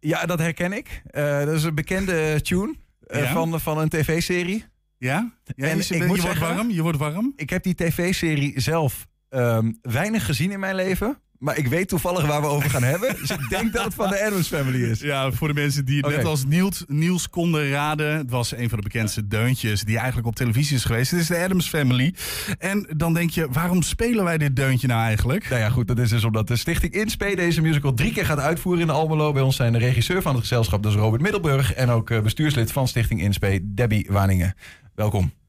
[0.00, 1.02] Ja, dat herken ik.
[1.06, 2.74] Eh, dat is een bekende tune
[3.06, 3.32] eh, Ja?
[3.32, 4.64] van, van een tv-serie.
[4.98, 5.32] Ja?
[5.44, 7.32] ja En je, ik je moet wordt warm, je wordt warm.
[7.36, 11.18] Ik heb die tv-serie zelf ehm, weinig gezien in mijn leven.
[11.46, 13.16] Maar ik weet toevallig waar we over gaan hebben.
[13.20, 15.00] Dus ik denk dat het van de Adams Family is.
[15.00, 18.16] Ja, voor de mensen die het net als Niels, Niels konden raden.
[18.16, 21.10] Het was een van de bekendste deuntjes die eigenlijk op televisie is geweest.
[21.10, 22.14] Het is de Adams Family.
[22.58, 25.48] En dan denk je, waarom spelen wij dit deuntje nou eigenlijk?
[25.48, 28.40] Nou ja, goed, dat is dus omdat de Stichting Inspe deze musical drie keer gaat
[28.40, 29.32] uitvoeren in Almelo.
[29.32, 31.74] Bij ons zijn de regisseur van het gezelschap, dat is Robert Middelburg.
[31.74, 34.54] En ook eh, bestuurslid van Stichting Inspe, Debbie Waningen.
[34.94, 35.45] Welkom.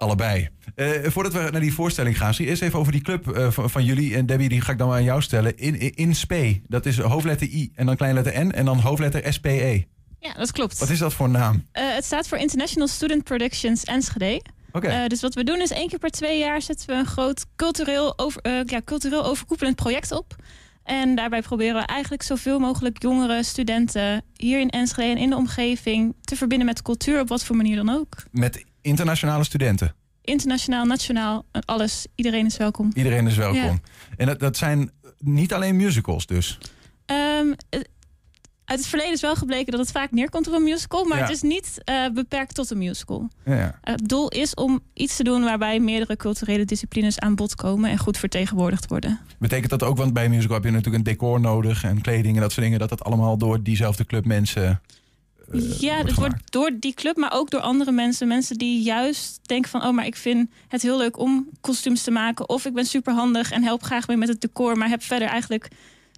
[0.00, 0.48] Allebei.
[0.74, 3.70] Eh, voordat we naar die voorstelling gaan, zie eerst even over die club eh, van,
[3.70, 4.14] van jullie.
[4.14, 5.56] En Debbie, die ga ik dan maar aan jou stellen.
[5.56, 9.84] In, in, Inspe, dat is hoofdletter I en dan kleinletter N en dan hoofdletter SPE.
[10.18, 10.78] Ja, dat klopt.
[10.78, 11.66] Wat is dat voor naam?
[11.72, 14.42] Eh, het staat voor International Student Productions Enschede.
[14.72, 14.86] Oké.
[14.86, 17.46] Eh, dus wat we doen is één keer per twee jaar zetten we een groot
[17.56, 20.36] cultureel, over, ja, cultureel overkoepelend project op.
[20.84, 25.36] En daarbij proberen we eigenlijk zoveel mogelijk jongere studenten hier in Enschede en in de
[25.36, 28.16] omgeving te verbinden met cultuur op wat voor manier dan ook.
[28.30, 29.94] Met internationale studenten.
[30.22, 32.06] Internationaal, nationaal, eh, alles.
[32.14, 32.90] Iedereen is welkom.
[32.94, 33.60] Iedereen is welkom.
[33.60, 33.78] Ja.
[34.16, 36.58] En dat, dat zijn niet alleen musicals dus.
[37.06, 37.80] Ehm, eh,
[38.64, 41.22] uit het verleden is wel gebleken dat het vaak neerkomt op een musical, maar Ja.
[41.22, 43.28] het is niet eh, beperkt tot een musical.
[43.44, 43.78] Ja, ja.
[43.80, 47.98] Het doel is om iets te doen waarbij meerdere culturele disciplines aan bod komen en
[47.98, 49.20] goed vertegenwoordigd worden.
[49.38, 52.34] Betekent dat ook, want bij een musical heb je natuurlijk een decor nodig en kleding
[52.34, 54.80] en dat soort dingen, dat dat allemaal door diezelfde club mensen.
[55.50, 58.28] Eh, ja, het wordt door die club, maar ook door andere mensen.
[58.28, 62.10] Mensen die juist denken van, oh, maar ik vind het heel leuk om kostuums te
[62.10, 62.48] maken.
[62.48, 65.68] Of ik ben superhandig en help graag mee met het decor, maar heb verder eigenlijk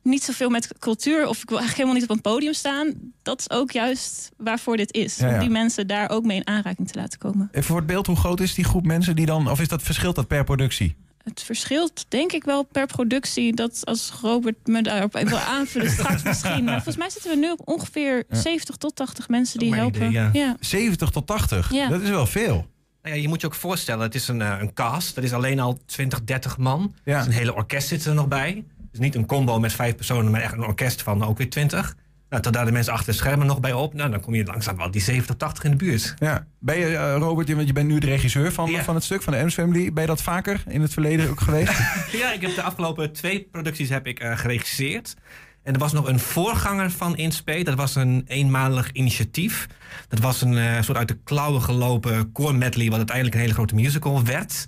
[0.03, 1.27] niet zoveel met cultuur.
[1.27, 2.95] Of ik wil eigenlijk helemaal niet op een podium staan.
[3.23, 5.17] Dat is ook juist waarvoor dit is.
[5.17, 5.35] Ja, ja.
[5.35, 7.49] Om die mensen daar ook mee in aanraking te laten komen.
[7.53, 9.83] Even voor het beeld, hoe groot is die groep mensen die dan, of is dat
[9.83, 10.97] verschilt dat per productie?
[11.25, 13.55] Het verschilt denk ik wel per productie.
[13.55, 16.65] Dat als Robert me daarop even wil aanvullen straks misschien.
[16.65, 20.01] Maar volgens mij zitten we nu op ongeveer 70 tot 80 mensen die helpen.
[20.01, 20.31] idee, ja.
[20.33, 20.57] ja.
[20.61, 21.89] 70 tot 80, Ja.
[21.89, 22.67] dat is wel veel.
[23.03, 25.15] Nou ja, je moet je ook voorstellen, het is een, eh, een cast.
[25.15, 26.95] Dat is alleen al 20, 30 man.
[27.05, 27.19] Ja.
[27.19, 28.65] Dus een hele orkest zit er nog bij.
[28.91, 31.97] Dus niet een combo met vijf personen, maar echt een orkest van ook weer 20.
[32.33, 33.95] Nou, tot daar de mensen achter de schermen nog bij op.
[33.95, 36.15] Nou, dan kom je langzaam wel die 70, 80 in de buurt.
[36.19, 36.47] Ja.
[36.59, 38.83] Ben je, eh, Robert, je, want je bent nu de regisseur van, Ja.
[38.83, 39.93] van het stuk, van de Adams Family.
[39.93, 41.73] Ben je dat vaker in het verleden ook geweest?
[42.21, 45.15] Ja, ik heb de afgelopen twee producties heb ik eh, geregisseerd.
[45.63, 47.63] En er was nog een voorganger van Inspe.
[47.63, 49.67] Dat was een eenmalig initiatief.
[50.09, 52.87] Dat was een eh, soort uit de klauwen gelopen core medley...
[52.89, 54.65] wat uiteindelijk een hele grote musical werd.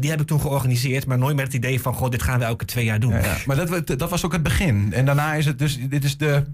[0.00, 1.94] Die heb ik toen georganiseerd, maar nooit met het idee van...
[1.94, 3.12] goh, dit gaan we elke twee jaar doen.
[3.12, 3.36] ja, ja.
[3.46, 4.92] Maar dat, dat was ook het begin.
[4.92, 6.44] En daarna is het dus, dit is de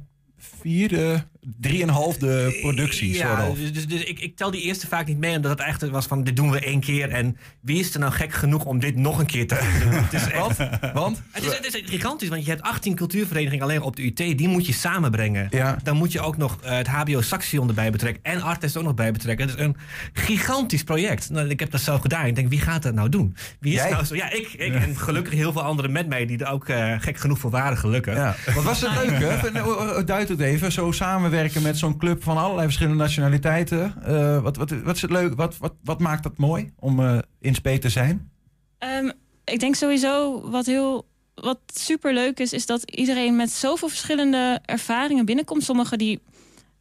[0.61, 1.24] vierde,
[1.61, 3.14] drieënhalfde productie.
[3.14, 5.92] Ja, dus, dus, dus ik, ik tel die eerste vaak niet mee, omdat het eigenlijk
[5.92, 7.11] was van dit doen we één keer.
[7.11, 9.92] En wie is er nou gek genoeg om dit nog een keer te doen?
[9.92, 10.56] Het is echt, Want?
[10.92, 11.22] Want?
[11.30, 14.48] het is, het is gigantisch, want je hebt 18 cultuurverenigingen alleen op de UT, die
[14.48, 15.48] moet je samenbrengen.
[15.50, 15.78] Ja.
[15.82, 18.94] Dan moet je ook nog eh, het HBO Saxion erbij betrekken en Artest ook nog
[18.94, 19.48] bij betrekken.
[19.48, 19.76] Het is een
[20.12, 21.30] gigantisch project.
[21.30, 22.26] Nou, ik heb dat zelf gedaan.
[22.26, 23.37] Ik denk, wie gaat dat nou doen?
[23.61, 23.90] Wie is Jij?
[23.90, 24.14] nou zo?
[24.14, 27.16] Ja, ik, ik en gelukkig heel veel anderen met mij die er ook eh, gek
[27.16, 28.14] genoeg voor waren, gelukkig.
[28.14, 28.35] Ja.
[28.54, 29.38] Wat was het leuk, hè?
[29.38, 30.72] Van, eh, eh, Duid het even.
[30.72, 33.94] Zo samenwerken met zo'n club van allerlei verschillende nationaliteiten.
[34.03, 35.35] Eh, wat, wat, wat is het leuk?
[35.35, 38.31] Wat, wat, wat maakt het mooi om eh in spe te zijn?
[38.79, 39.11] Ehm,
[39.44, 44.61] ik denk sowieso wat heel wat super leuk is, is dat iedereen met zoveel verschillende
[44.64, 45.64] ervaringen binnenkomt.
[45.64, 46.20] Sommigen die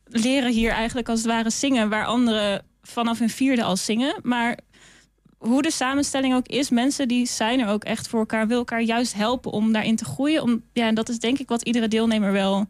[0.06, 4.20] leren hier eigenlijk als het ware zingen, waar anderen vanaf hun vierde al zingen.
[4.24, 4.60] Maar
[5.38, 8.82] hoe de samenstelling ook is, mensen die zijn er ook echt voor elkaar, wil elkaar
[8.82, 10.42] juist helpen om daarin te groeien.
[10.42, 12.68] Om, ja, en dat is denk ik wat iedere deelnemer wel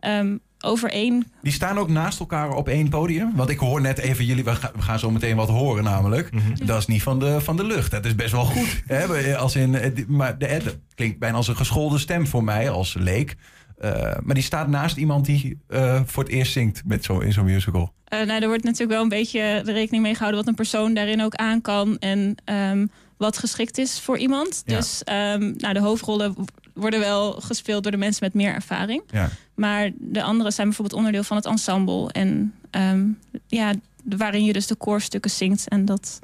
[0.00, 1.32] ehm, over één.
[1.42, 3.32] Die staan ook naast elkaar op één podium.
[3.36, 6.30] Want ik hoor net even jullie, we gaan, zo meteen wat horen namelijk.
[6.64, 7.90] Dat is niet van de, van de lucht.
[7.90, 8.82] Dat is best wel goed.
[8.86, 9.06] hè?
[9.06, 12.70] We- Als in, eh, maar de Ed klinkt bijna als een geschoolde stem voor mij
[12.70, 13.36] als leek.
[13.78, 13.90] Eh,
[14.22, 17.44] maar die staat naast iemand die eh, voor het eerst zingt met zo, in zo'n
[17.44, 17.92] musical.
[18.04, 20.94] Eh, nou, er wordt natuurlijk wel een beetje de rekening mee gehouden wat een persoon
[20.94, 24.62] daarin ook aan kan en ehm, wat geschikt is voor iemand.
[24.64, 24.76] Ja.
[24.76, 26.34] Dus ehm, nou, de hoofdrollen
[26.78, 29.02] worden wel gespeeld door de mensen met meer ervaring.
[29.10, 29.30] Ja.
[29.54, 32.12] Maar de anderen zijn bijvoorbeeld onderdeel van het ensemble.
[32.12, 33.04] En ehm,
[33.46, 33.72] ja,
[34.04, 35.68] waarin je dus de koorstukken zingt.
[35.68, 36.18] En dat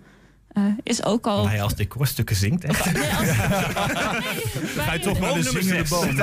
[0.49, 1.49] eh, is ook al.
[1.49, 2.64] Als decorstukken zingt.
[2.64, 2.81] Echt.
[4.79, 6.17] Ga je toch naar de zingende boom?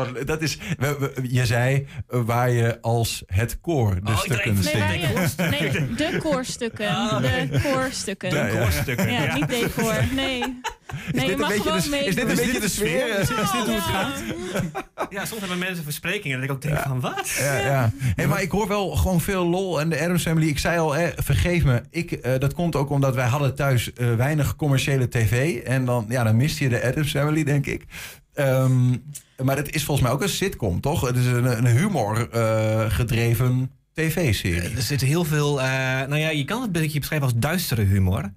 [0.00, 4.18] Oh, dat is, we- we- je zei eh, waar je als het koor de Oh,
[4.18, 6.86] stukken Nee, waar je, nee, de koorstukken.
[7.22, 8.30] De koorstukken.
[8.30, 8.68] Ja, ja.
[9.26, 9.94] Ja, niet decor.
[10.14, 10.60] Nee.
[11.12, 12.04] Nee, je mag beetje gewoon de- mee.
[12.04, 13.18] is dit een beetje de sfeer?
[13.18, 15.06] Is dit hoe het Ja.
[15.10, 17.28] Ja, soms hebben mensen versprekingen dat ik ook denk van wat?
[17.38, 17.90] Ja, ja.
[18.16, 19.80] Hey, maar ik hoor wel gewoon veel lol.
[19.80, 21.82] En de Adams Family, ik zei al, eh, vergeef me.
[21.90, 25.56] Ik, eh, dat komt ook omdat wij hadden thuis eh, weinig commerciële tv.
[25.62, 27.84] En dan, ja, dan mist je de Adams Family, denk ik.
[28.34, 28.90] Ehm,
[29.44, 31.00] maar het is volgens mij ook een sitcom, toch?
[31.00, 32.86] Het is een, een humor eh,
[33.94, 34.76] tv-serie.
[34.76, 35.60] Er zit heel veel.
[35.60, 35.66] eh,
[36.08, 38.32] nou ja, je kan het beetje beschrijven als duistere humor.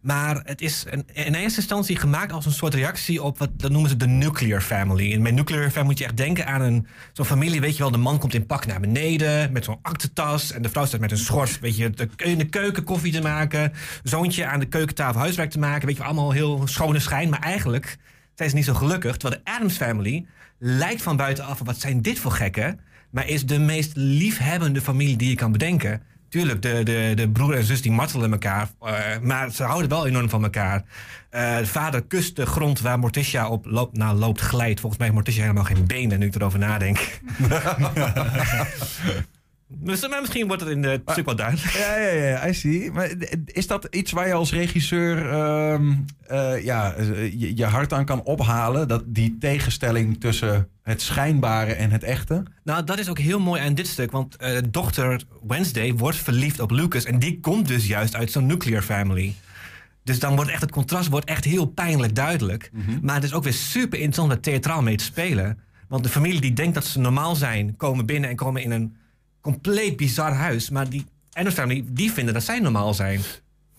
[0.00, 3.70] Maar het is een, in eerste instantie gemaakt als een soort reactie op wat dat
[3.70, 5.12] noemen ze de nuclear family.
[5.12, 7.90] En met nuclear family moet je echt denken aan een zo'n familie, weet je wel,
[7.90, 11.10] de man komt in pak naar beneden met zo'n aktentas en de vrouw staat met
[11.10, 15.20] een schort, weet je, de, in de keuken koffie te maken, zoontje aan de keukentafel
[15.20, 17.98] huiswerk te maken, weet je, allemaal heel schone schijn, maar eigenlijk
[18.34, 19.16] zijn ze niet zo gelukkig.
[19.16, 20.26] Terwijl de Adams family
[20.58, 22.80] lijkt van buitenaf, wat zijn dit voor gekken?
[23.10, 26.02] Maar is de meest liefhebbende familie die je kan bedenken.
[26.28, 28.68] Tuurlijk, de, de, de broer en zus die martelen elkaar.
[28.80, 30.82] eh, maar ze houden wel enorm van elkaar.
[31.30, 34.80] De vader kust de grond waar Morticia op loopt, nou, loopt glijdt.
[34.80, 37.20] Volgens mij heeft Morticia helemaal geen benen nu ik erover nadenk.
[39.76, 41.70] Dus, maar misschien wordt het in het stuk wel duidelijk.
[41.70, 42.90] Ja, ja, ja, I see.
[42.90, 43.12] Maar
[43.46, 45.92] is dat iets waar je als regisseur ehm,
[46.26, 46.94] eh, ja,
[47.36, 48.88] je, je hart aan kan ophalen?
[48.88, 52.42] Dat die tegenstelling tussen het schijnbare en het echte?
[52.64, 54.10] Nou, dat is ook heel mooi aan dit stuk.
[54.10, 57.04] Want eh, dochter Wednesday wordt verliefd op Lucas.
[57.04, 59.34] En die komt dus juist uit zo'n nuclear family.
[60.04, 62.70] Dus dan wordt echt het contrast wordt echt heel pijnlijk duidelijk.
[63.02, 65.58] Maar het is ook weer super interessant om theatraal mee te spelen.
[65.88, 68.96] Want de familie die denkt dat ze normaal zijn, komen binnen en komen in een
[69.42, 70.70] compleet bizar huis.
[70.70, 73.20] Maar die Adams family, die vinden dat zij normaal zijn.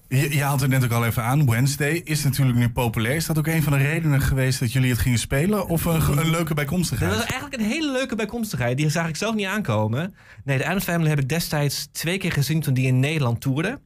[0.08, 1.50] Je, je haalt het net ook al even aan.
[1.50, 3.16] Wednesday is natuurlijk nu populair.
[3.16, 5.68] Is dat ook een van de redenen geweest dat jullie het gingen spelen?
[5.68, 7.12] Of een, een leuke Dat bijkomstigheid?
[7.12, 8.78] was eigenlijk een hele leuke bijkomstigheid.
[8.78, 10.16] Die zag ik zelf niet aankomen.
[10.44, 13.80] Nee, de Adams Family heb ik destijds twee keer gezien toen die in Nederland toerde.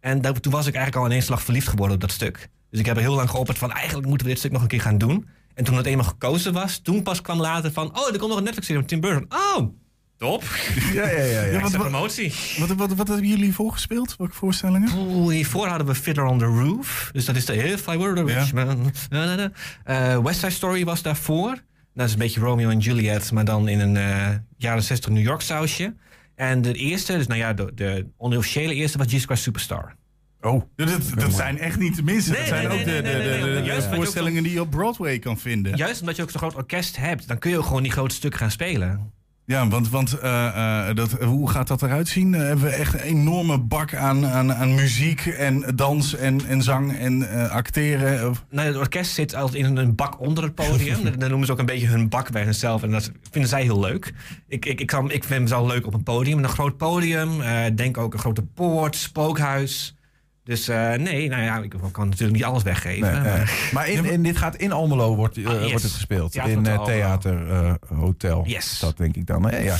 [0.00, 2.48] En toen was ik eigenlijk al in één slag verliefd geworden op dat stuk.
[2.70, 4.68] Dus ik heb er heel lang geopperd van eigenlijk moeten we dit stuk nog een
[4.68, 5.28] keer gaan doen.
[5.54, 7.98] En toen het eenmaal gekozen was, toen pas kwam later van...
[7.98, 9.26] Oh, er komt nog een Netflix-serie van Tim Burton.
[9.28, 9.74] Oh,
[10.20, 10.44] top.
[10.92, 11.24] Ja, ja, ja.
[11.24, 11.42] ja.
[11.52, 12.32] Ja, Wat promotie.
[12.58, 14.14] wat, wat, wat hebben jullie voorgespeeld?
[14.16, 14.90] Welke voorstellingen?
[14.96, 17.10] Oeh, hiervoor hadden we Fiddler on the Roof.
[17.12, 18.38] Dus dat is de If I Were the Ja.
[18.38, 18.92] Rich Man.
[19.84, 21.58] Eh, West Side Story was daarvoor.
[21.94, 25.22] Dat is een beetje Romeo en Juliet, maar dan in een eh, jaren 60 New
[25.22, 25.94] York sausje.
[26.34, 29.94] En de eerste, dus nou ja, de, de onofficiële eerste was Jesus Christ Superstar.
[30.40, 32.30] Oh, Dat, dat, dat zijn echt niet de minste.
[32.30, 34.70] Nee, dat zijn nee, ook nee, de, nee, de, nee, de, voorstellingen die je op
[34.70, 35.76] Broadway kan vinden.
[35.76, 38.14] Juist omdat je ook zo'n groot orkest hebt, dan kun je ook gewoon die grote
[38.14, 39.12] stukken gaan spelen.
[39.50, 42.34] Ja, want, want eh, eh, dat, hoe gaat dat eruit zien?
[42.34, 46.62] Eh, hebben we echt een enorme bak aan, aan, aan muziek en dans en, en
[46.62, 48.34] zang en acteren?
[48.50, 51.02] Nou, het orkest zit altijd in een bak onder het podium.
[51.18, 52.82] Dat, noemen ze ook een beetje hun bak bij hunzelf.
[52.82, 54.12] En dat vinden zij heel leuk.
[54.48, 56.38] Ik, ik, ik, kan, ik vind mezelf leuk op een podium.
[56.38, 57.30] Een groot podium.
[57.74, 59.94] denk ook een grote poort, spookhuis.
[60.44, 63.22] Dus eh, nee, nou ja, ik kan natuurlijk niet alles weggeven.
[63.22, 65.68] Nee, maar- in, in, dit gaat in Almelo wordt, eh, Ah, yes.
[65.70, 66.32] wordt het gespeeld.
[66.32, 66.84] Theater in eh.
[66.84, 68.44] Theater eh, Hotel.
[68.46, 68.78] Yes.
[68.78, 69.48] Dat denk ik dan.
[69.50, 69.58] hè?
[69.58, 69.76] Ja.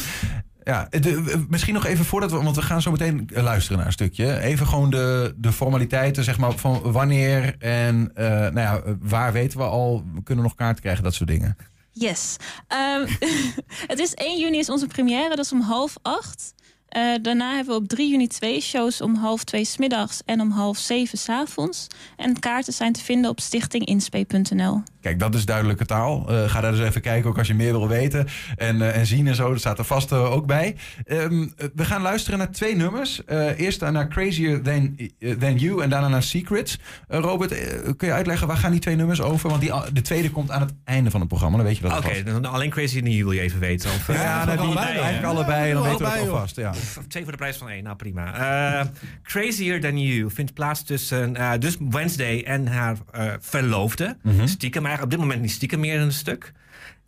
[0.64, 3.92] Ja, de- misschien nog even voordat we, want we gaan zo meteen luisteren naar een
[3.92, 4.40] stukje.
[4.40, 9.58] Even gewoon de, de formaliteiten, zeg maar, van wanneer en eh, nou ja, waar weten
[9.58, 11.56] we al, we kunnen nog kaarten krijgen, dat soort dingen.
[11.92, 12.36] Yes.
[12.68, 13.06] Ehm,
[13.92, 16.54] het is 1 juni is onze première, dat is om half acht.
[16.90, 20.50] Eh, daarna hebben we op 3 juni twee shows om half twee smiddags en om
[20.50, 21.86] half zeven s'avonds.
[22.16, 24.82] En kaarten zijn te vinden op stichtinginspe.nl.
[25.00, 26.24] Kijk, dat is duidelijke taal.
[26.28, 28.26] Eh, ga daar dus even kijken, ook als je meer wil weten.
[28.56, 30.76] En, eh, en zien en zo, dat staat er vast eh, ook bij.
[31.04, 33.24] Ehm, eh, we gaan luisteren naar twee nummers.
[33.24, 34.96] Eh, eerst naar Crazier Than,
[35.38, 36.78] Than You en daarna naar Secrets.
[37.08, 37.54] Robert,
[37.96, 39.48] kun je uitleggen, waar gaan die twee nummers over?
[39.48, 41.92] Want die, de tweede komt aan het einde van het programma, dan weet je dat
[41.98, 42.26] Oké, alvast.
[42.26, 43.90] dan alleen Crazy in the wil je even weten.
[43.90, 46.56] Of, Ja, nou, die, allebei, eigenlijk allebei, dan Ja, weten we het allebei, alvast.
[46.56, 46.72] Ja.
[47.08, 47.82] Twee voor de prijs van één.
[47.82, 48.34] Nou, prima.
[48.80, 48.86] Eh,
[49.22, 54.16] Crazier Than You vindt plaats tussen eh, dus Wednesday en haar eh, verloofde.
[54.44, 56.52] Stiekem, maar op dit moment niet stiekem meer een stuk.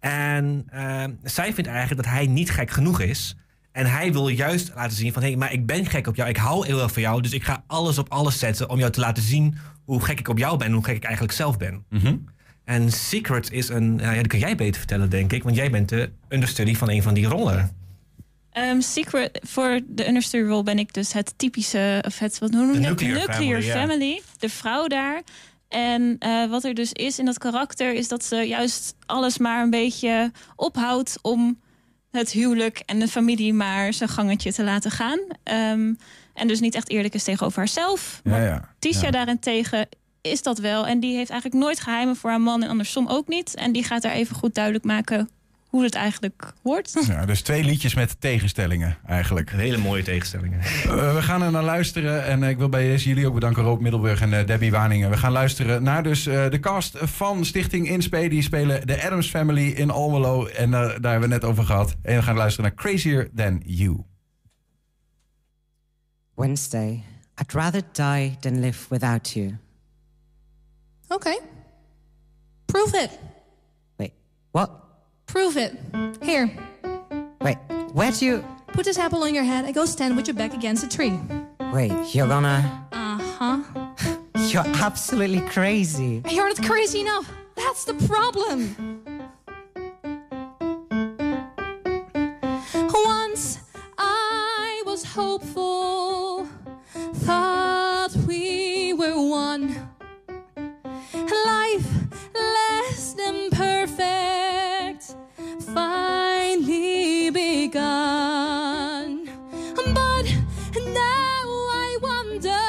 [0.00, 0.66] En
[1.22, 3.36] zij vindt eigenlijk dat hij niet gek genoeg is.
[3.72, 5.22] En hij wil juist laten zien van...
[5.22, 6.28] hé, hey, maar ik ben gek op jou.
[6.28, 7.22] Ik hou heel erg van jou.
[7.22, 9.56] Dus ik ga alles op alles zetten om jou te laten zien...
[9.84, 11.84] hoe gek ik op jou ben en hoe gek ik eigenlijk zelf ben.
[12.64, 13.98] En Secret is een...
[13.98, 15.42] Ja, dat kun jij beter vertellen, denk ik.
[15.42, 17.81] Want jij bent de understudy van een van die rollen.
[18.52, 22.58] Ehm, secret, voor de understudy role ben ik dus het typische, of het, wat hoe
[22.60, 23.00] noem je De dat?
[23.00, 24.20] nuclear family, ja.
[24.38, 25.22] de vrouw daar.
[25.68, 29.62] En eh, wat er dus is in dat karakter, is dat ze juist alles maar
[29.62, 31.60] een beetje ophoudt om
[32.10, 35.18] het huwelijk en de familie maar zijn gangetje te laten gaan.
[35.42, 35.94] Ehm,
[36.34, 38.20] en dus niet echt eerlijk is tegenover haarzelf.
[38.24, 38.74] Ja, ja.
[38.78, 39.88] Tisha daarentegen
[40.20, 40.86] is dat wel.
[40.86, 43.54] En die heeft eigenlijk nooit geheimen voor haar man en andersom ook niet.
[43.54, 45.28] En die gaat daar even goed duidelijk maken
[45.72, 47.04] hoe het eigenlijk hoort.
[47.06, 49.50] Ja, dus twee liedjes met tegenstellingen eigenlijk.
[49.50, 50.60] Hele mooie tegenstellingen.
[50.60, 52.24] Eh, we gaan er naar luisteren.
[52.24, 55.10] En eh, ik wil bij deze jullie ook bedanken, Roop Middelburg en eh, Debbie Waningen.
[55.10, 58.28] We gaan luisteren naar dus eh, de cast van Stichting Inspe.
[58.28, 60.46] Die spelen de Adams Family in Almelo.
[60.46, 61.96] En eh, daar hebben we het net over gehad.
[62.02, 64.04] En we gaan luisteren naar Crazier Than You.
[66.34, 67.04] Wednesday,
[67.40, 69.56] I'd rather die than live without you.
[71.08, 71.38] Okay.
[72.64, 73.18] Prove it.
[73.96, 74.12] Wait,
[74.50, 74.70] what?
[75.32, 75.72] Prove it.
[76.22, 76.50] Here,
[77.40, 77.56] Wait,
[77.94, 78.44] where do you.
[78.74, 81.18] put this apple on your head and go stand with your back against a tree.
[81.72, 82.86] Wait, you're gonna.
[82.92, 83.58] Uh huh.
[84.52, 86.22] You're absolutely crazy.
[86.28, 87.30] You're not crazy enough.
[87.54, 88.58] That's the problem.
[92.92, 93.58] Once
[93.96, 96.46] I was hopeful,
[97.24, 99.74] thought we were one.
[101.46, 101.88] Life
[102.34, 104.31] less than perfect,
[105.74, 109.28] finally begun.
[109.94, 110.26] But
[110.76, 111.44] now
[111.84, 112.64] I wonder,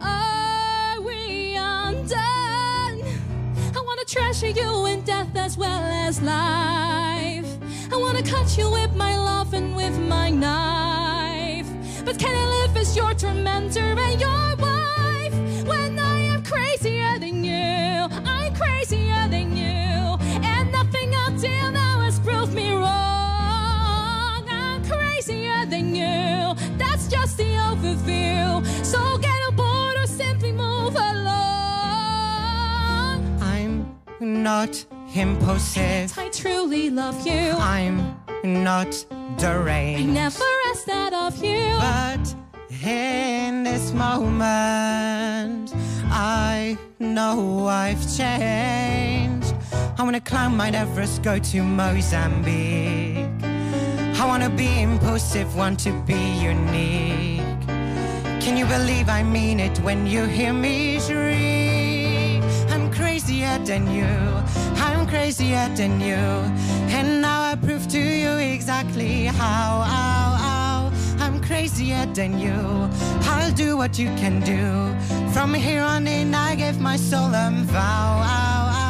[0.00, 3.02] are we undone?
[3.76, 7.50] I wanna treasure you in death as well as life.
[7.92, 11.68] I wanna cut you with my love and with my knife.
[12.04, 14.39] But can I live as your tormentor and your
[28.90, 31.20] So get aboard or simply move along.
[33.40, 33.74] I'm
[34.20, 36.18] not impulsive.
[36.18, 37.52] I truly love you.
[37.76, 37.96] I'm
[38.42, 38.92] not
[39.38, 40.10] deranged.
[40.10, 41.76] I never asked that of you.
[41.78, 42.34] But
[42.82, 45.72] in this moment,
[46.10, 49.54] I know I've changed.
[49.98, 53.28] I wanna climb Mount Everest, go to Mozambique.
[54.22, 57.39] I wanna be impulsive, want to be unique.
[58.50, 62.42] Can you believe I mean it when you hear me shriek?
[62.68, 64.10] I'm crazier than you,
[64.74, 66.24] I'm crazier than you.
[66.90, 70.92] And now I prove to you exactly how, how, how
[71.24, 72.90] I'm crazier than you.
[73.30, 74.66] I'll do what you can do.
[75.32, 77.78] From here on in, I give my solemn vow.
[77.78, 78.89] Ow, ow,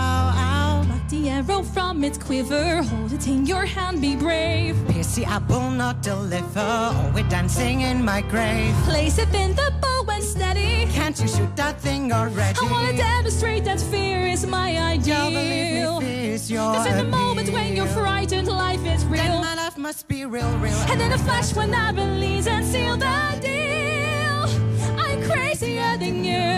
[1.23, 2.83] the arrow from its quiver.
[2.83, 4.77] Hold it in your hand, be brave.
[4.89, 6.43] Pierce the apple, not deliver.
[6.57, 8.75] Oh, we're dancing in my grave.
[8.85, 10.87] Place it in the bow and steady.
[10.93, 12.59] Can't you shoot that thing already?
[12.63, 16.01] I wanna demonstrate that fear is my Don't believe ideal.
[16.01, 19.23] fear's your Cause in the moment when you're frightened, life is real.
[19.23, 20.81] Then my life must be real, real.
[20.91, 24.41] And in a flash, when I release and seal the deal,
[24.99, 26.51] I'm crazier than you.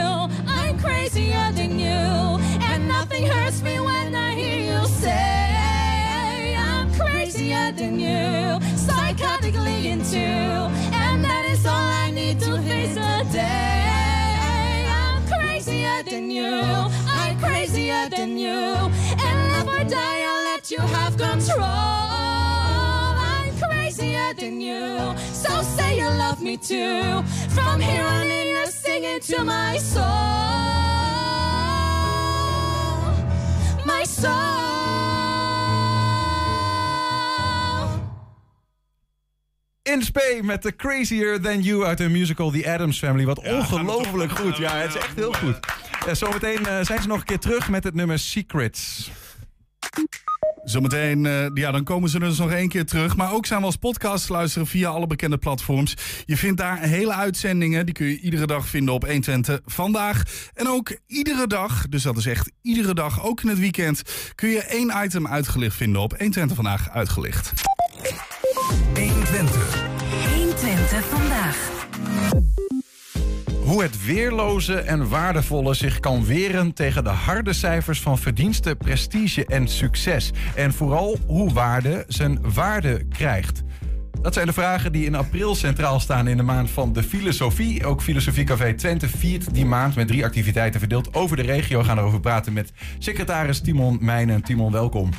[0.47, 2.42] I'm crazier than you.
[2.83, 8.59] And nothing hurts me when I hear you say, I'm crazier than you.
[8.75, 10.19] Psychotically into.
[10.19, 14.89] And that is all I need to face the day.
[14.91, 16.51] I'm crazier than you.
[17.07, 18.51] I'm crazier than you.
[18.51, 21.63] And live or die, I'll let you have control.
[23.31, 25.15] I'm crazier than you.
[25.33, 27.23] So say you love me too.
[27.51, 31.02] From here on in, you're singing to my soul.
[39.83, 43.25] In Spe met The Crazier Than You uit de musical The Adams Family.
[43.25, 44.57] Wat ongelooflijk goed.
[44.57, 45.59] Ja, het is echt heel goed.
[46.07, 49.11] Ja, zometeen eh, zijn ze nog een keer terug met het nummer Secrets.
[50.65, 53.17] Zometeen, eh, ja, dan komen ze dus nog één keer terug.
[53.17, 55.95] Maar ook zijn we als podcast te luisteren via alle bekende platforms.
[56.25, 57.87] Je vindt daar hele uitzendingen.
[57.87, 60.23] Die kun je iedere dag vinden op 120 vandaag.
[60.55, 64.03] En ook iedere dag, dus dat is echt iedere dag, ook in het weekend...
[64.35, 67.53] kun je één item uitgelicht vinden op 120 vandaag uitgelicht.
[68.95, 69.91] 120.
[70.57, 71.82] Twente vandaag.
[73.73, 79.47] Hoe het weerloze en waardevolle zich kan weren tegen de harde cijfers van verdiensten, prestige
[79.47, 80.31] en succes.
[80.55, 83.63] En vooral hoe waarde zijn waarde krijgt.
[84.23, 87.87] Dat zijn de vragen die in april centraal staan in de maand van de filosofie.
[87.87, 91.79] Ook Filosofie Café Twente viert die maand met drie activiteiten verdeeld over de regio.
[91.79, 94.43] We gaan erover praten met secretaris Timon Meijnen.
[94.43, 95.11] Timon, welkom.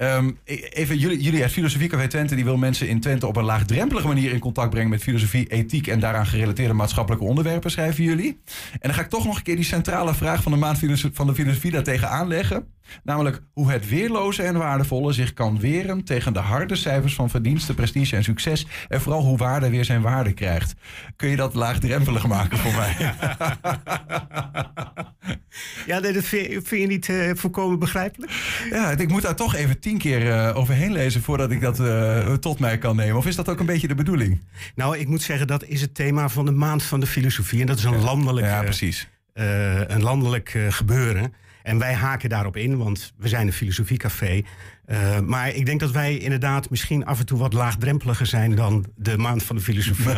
[0.00, 3.44] Ehm, even, jullie, jullie uit Filosofie Café Twente die wil mensen in Twente op een
[3.44, 8.40] laagdrempelige manier in contact brengen met filosofie, ethiek en daaraan gerelateerde maatschappelijke onderwerpen, schrijven jullie.
[8.72, 10.78] En dan ga ik toch nog een keer die centrale vraag van de maand
[11.12, 12.66] van de filosofie daartegen aanleggen.
[13.02, 17.74] Namelijk hoe het weerloze en waardevolle zich kan weren tegen de harde cijfers van verdiensten,
[17.74, 18.66] prestige en succes.
[18.88, 20.74] En vooral hoe waarde weer zijn waarde krijgt.
[21.16, 22.94] Kun je dat laagdrempelig maken voor mij?
[25.90, 28.32] Ja, nee, dat vind, je- vind je niet eh, volkomen begrijpelijk?
[28.70, 32.32] Ja, ik moet daar toch even tien keer eh, overheen lezen voordat ik dat eh,
[32.32, 33.16] tot mij kan nemen.
[33.16, 34.40] Of is dat ook een beetje de bedoeling?
[34.74, 37.60] Nou, ik moet zeggen, dat is het thema van de maand van de filosofie.
[37.60, 39.08] En dat is een landelijk, Ja, precies.
[39.34, 41.34] een landelijk gebeuren.
[41.62, 44.42] En wij haken daarop in, want we zijn een filosofiecafé.
[45.24, 49.16] Maar ik denk dat wij inderdaad misschien af en toe wat laagdrempeliger zijn dan de
[49.18, 50.10] maand van de filosofie.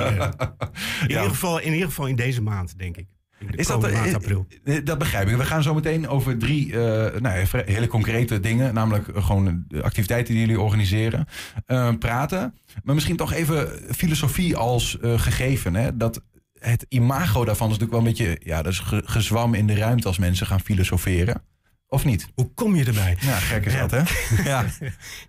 [1.02, 3.06] in, ieder geval, in ieder geval in deze maand, denk ik.
[3.50, 4.46] Is dat, komende maand eh, april.
[4.64, 5.36] eh, dat begrijp ik.
[5.36, 10.34] We gaan zo meteen over drie eh, nou, hele concrete dingen, namelijk gewoon de activiteiten
[10.34, 11.26] die jullie organiseren,
[11.66, 12.54] eh, praten.
[12.84, 15.74] Maar misschien toch even filosofie als gegeven.
[15.74, 15.96] Hè?
[15.96, 16.22] Dat
[16.58, 19.74] het imago daarvan is natuurlijk wel een beetje, ja, dat is ge- gezwam in de
[19.74, 21.42] ruimte als mensen gaan filosoferen.
[21.86, 22.28] Of niet?
[22.34, 23.16] Hoe kom je erbij?
[23.20, 23.86] Ja, gek is Ja.
[23.86, 24.02] dat, hè?
[24.50, 24.64] Ja.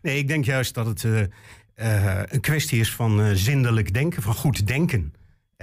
[0.01, 1.03] Nee, ik denk juist dat het
[2.29, 5.13] een kwestie is van zindelijk denken, van goed denken.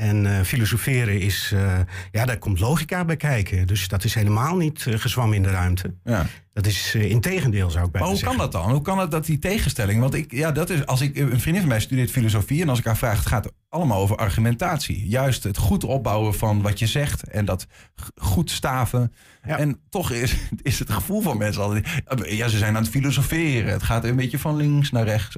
[0.00, 1.78] En eh, filosoferen is, eh,
[2.10, 3.66] ja, daar komt logica bij kijken.
[3.66, 5.94] Dus dat is helemaal niet eh, gezwam in de ruimte.
[6.04, 6.26] Ja.
[6.52, 8.70] Dat is uh, integendeel, zou ik bijna Maar hoe kan dat dan?
[8.70, 10.00] Hoe kan het dat die tegenstelling?
[10.00, 12.78] Want ik, ja, dat is, als ik, een vriendin van mij studeert filosofie en als
[12.78, 15.08] ik haar vraag, het gaat allemaal over argumentatie.
[15.08, 17.66] Juist het goed opbouwen van wat je zegt en dat
[18.14, 19.12] goed staven.
[19.40, 21.88] En toch is, is het gevoel van mensen altijd,
[22.24, 23.72] ja, ze zijn aan het filosoferen.
[23.72, 25.36] Het gaat een beetje van links naar rechts.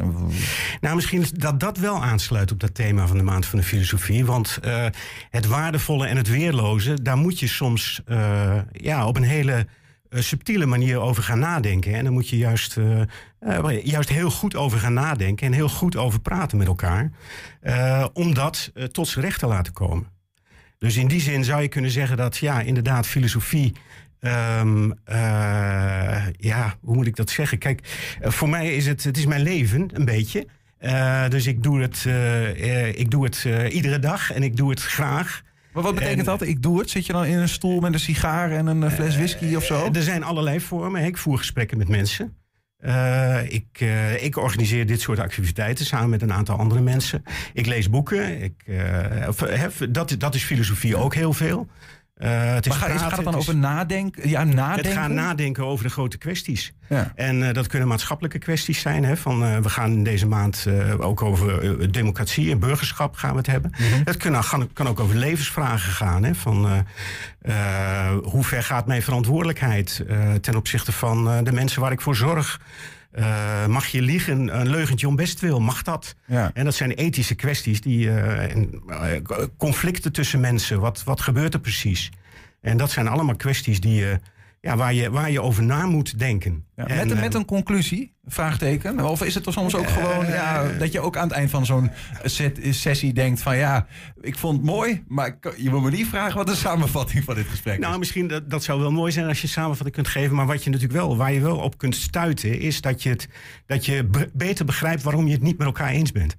[0.80, 4.24] Nou, misschien dat dat wel aansluit op dat thema van de maand van de filosofie.
[4.24, 4.86] Want eh,
[5.30, 9.66] het waardevolle en het weerloze, daar moet je soms eh, ja, op een hele
[10.08, 11.94] eh, subtiele manier over gaan nadenken.
[11.94, 12.76] En daar moet je juist,
[13.82, 17.10] juist heel goed over gaan nadenken en heel goed over praten met elkaar.
[18.12, 20.06] om dat tot zijn recht te laten komen.
[20.82, 23.72] Dus in die zin zou je kunnen zeggen dat, ja, inderdaad, filosofie.
[24.22, 27.58] Ehm, eh, ja, hoe moet ik dat zeggen?
[27.58, 27.80] Kijk,
[28.20, 30.46] eh, voor mij is het, het is mijn leven, een beetje.
[30.78, 32.04] Eh, dus ik doe het,
[32.96, 35.42] ik doe het iedere dag en ik doe het graag.
[35.72, 36.42] Maar wat betekent dat?
[36.42, 36.90] Ik doe het.
[36.90, 39.88] Zit je dan in een stoel met een sigaar en een fles whisky of zo?
[39.92, 41.04] Er zijn allerlei vormen.
[41.04, 42.36] Ik voer gesprekken met mensen.
[42.78, 43.80] Eh, ik,
[44.20, 47.22] ik organiseer dit soort activiteiten samen met een aantal andere mensen.
[47.52, 48.42] Ik lees boeken.
[48.42, 48.64] Ik,
[49.90, 51.68] dat, dat is filosofie ook heel veel.
[52.22, 54.28] Eh, het is Maar praten, gaat het dan is- over nadenken?
[54.28, 54.84] Ja, nadenken?
[54.90, 56.72] Het gaan nadenken over de grote kwesties.
[56.88, 57.12] Ja.
[57.14, 59.04] En eh, dat kunnen maatschappelijke kwesties zijn.
[59.04, 60.66] Hè, van, eh, we gaan in deze maand
[60.98, 63.70] ook over democratie en burgerschap gaan we het hebben.
[63.78, 64.00] Mhm.
[64.04, 66.22] Het kan, gaan- kan ook over levensvragen gaan.
[66.24, 66.84] Hè, van,
[68.22, 70.04] hoe ver gaat mijn verantwoordelijkheid
[70.40, 72.60] ten opzichte van de mensen waar ik voor zorg?
[73.12, 75.60] Eh, mag je liegen, een leugentje om best wil?
[75.60, 76.14] Mag dat?
[76.26, 76.50] Ja.
[76.54, 80.80] En dat zijn ethische kwesties, die, eh, en, eh, conflicten tussen mensen.
[80.80, 82.10] Wat, wat gebeurt er precies?
[82.60, 84.16] En dat zijn allemaal kwesties die, eh,
[84.62, 86.64] ja, waar, je, waar je over na moet denken.
[86.76, 88.14] Ja, En, met, een, eh, met een conclusie?
[88.24, 89.00] Vraagteken?
[89.08, 91.66] Of is het er soms ook gewoon ja, dat je ook aan het eind van
[91.66, 91.90] zo'n
[92.70, 93.86] sessie denkt van ja,
[94.20, 97.34] ik vond het mooi, maar ik je wil me niet vragen wat de samenvatting van
[97.34, 97.80] dit gesprek is.
[97.84, 100.36] Nou, misschien dat, dat zou wel mooi zijn als je samenvatting kunt geven.
[100.36, 103.28] Maar wat je natuurlijk wel, waar je wel op kunt stuiten, is dat je, het,
[103.66, 106.36] dat je be- beter begrijpt waarom je het niet met elkaar eens bent.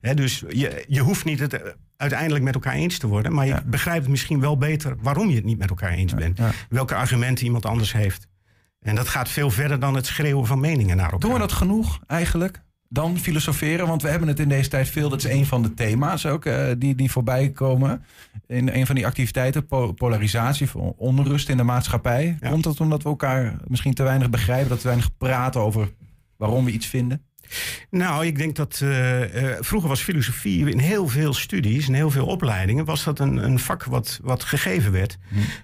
[0.00, 3.62] Dus je, je hoeft niet het eh, uiteindelijk met elkaar eens te worden, maar je
[3.66, 6.38] begrijpt misschien wel beter waarom je het niet met elkaar eens bent.
[6.68, 8.28] Welke argumenten iemand anders heeft.
[8.80, 11.20] En dat gaat veel verder dan het schreeuwen van meningen naar elkaar.
[11.20, 12.62] Doen we dat genoeg eigenlijk?
[12.88, 15.08] Dan filosoferen, want we hebben het in deze tijd veel.
[15.08, 18.04] Dat is een van de thema's ook eh, die, die voorbij komen.
[18.46, 22.36] In een van die activiteiten, po- polarisatie, onrust in de maatschappij.
[22.50, 25.92] Komt dat omdat we elkaar misschien te weinig begrijpen, dat we weinig praten over
[26.36, 27.22] waarom we iets vinden?
[27.90, 32.10] Nou, ik denk dat eh, eh, vroeger was filosofie in heel veel studies en heel
[32.10, 35.18] veel opleidingen was dat een, een vak wat, wat gegeven werd.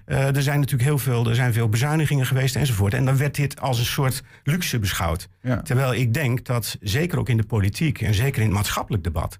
[0.05, 2.93] Eh, er zijn natuurlijk heel veel, er zijn veel bezuinigingen geweest enzovoort.
[2.93, 5.27] En dan werd dit als een soort luxe beschouwd.
[5.41, 5.61] Ja.
[5.61, 9.39] Terwijl ik denk dat zeker ook in de politiek en zeker in het maatschappelijk debat.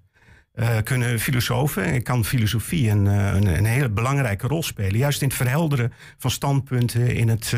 [0.84, 4.98] kunnen filosofen, en kan filosofie een, een, een hele belangrijke rol spelen.
[4.98, 7.54] Juist in het verhelderen van standpunten, in het,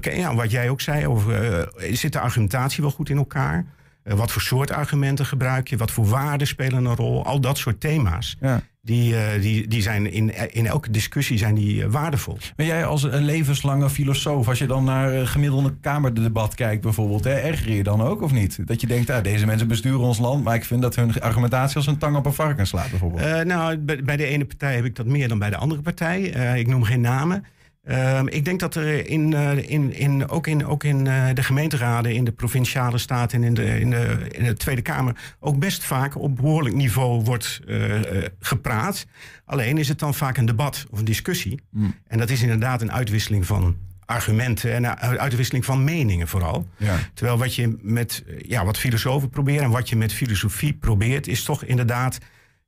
[0.00, 3.66] ja, wat jij ook zei, over, zit de argumentatie wel goed in elkaar?
[4.06, 5.76] Eh, wat voor soort argumenten gebruik je?
[5.76, 7.24] Wat voor waarden spelen een rol?
[7.24, 8.36] Al dat soort thema's.
[8.40, 8.60] Ja.
[8.82, 12.38] Die, eh, die, die zijn in, in elke discussie zijn die eh, waardevol.
[12.56, 17.34] Maar jij als een levenslange filosoof, als je dan naar gemiddelde kamerdebat kijkt bijvoorbeeld, hè,
[17.34, 18.58] erger je dan ook of niet?
[18.66, 21.76] Dat je denkt, ah, deze mensen besturen ons land, maar ik vind dat hun argumentatie
[21.76, 23.44] als een tang op een varken slaat bijvoorbeeld.
[23.44, 26.20] Nou, bij, bij de ene partij heb ik dat meer dan bij de andere partij.
[26.58, 27.44] Ik noem geen namen.
[27.86, 31.42] Ehm, ik denk dat er in, eh, in, in, ook in, ook in eh, de
[31.42, 35.58] gemeenteraden, in de provinciale staten en in de, in, de, in de Tweede Kamer ook
[35.58, 38.00] best vaak op behoorlijk niveau wordt eh,
[38.40, 39.06] gepraat.
[39.44, 41.60] Alleen is het dan vaak een debat of een discussie.
[42.06, 46.66] En dat is inderdaad een uitwisseling van argumenten en een uitwisseling van meningen vooral.
[46.76, 46.96] Ja.
[47.14, 51.44] Terwijl wat je met ja, wat filosofen proberen en wat je met filosofie probeert, is
[51.44, 52.18] toch inderdaad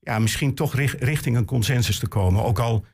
[0.01, 2.45] ja, misschien toch rich- richting een consensus te komen.
[2.45, 2.85] Ook al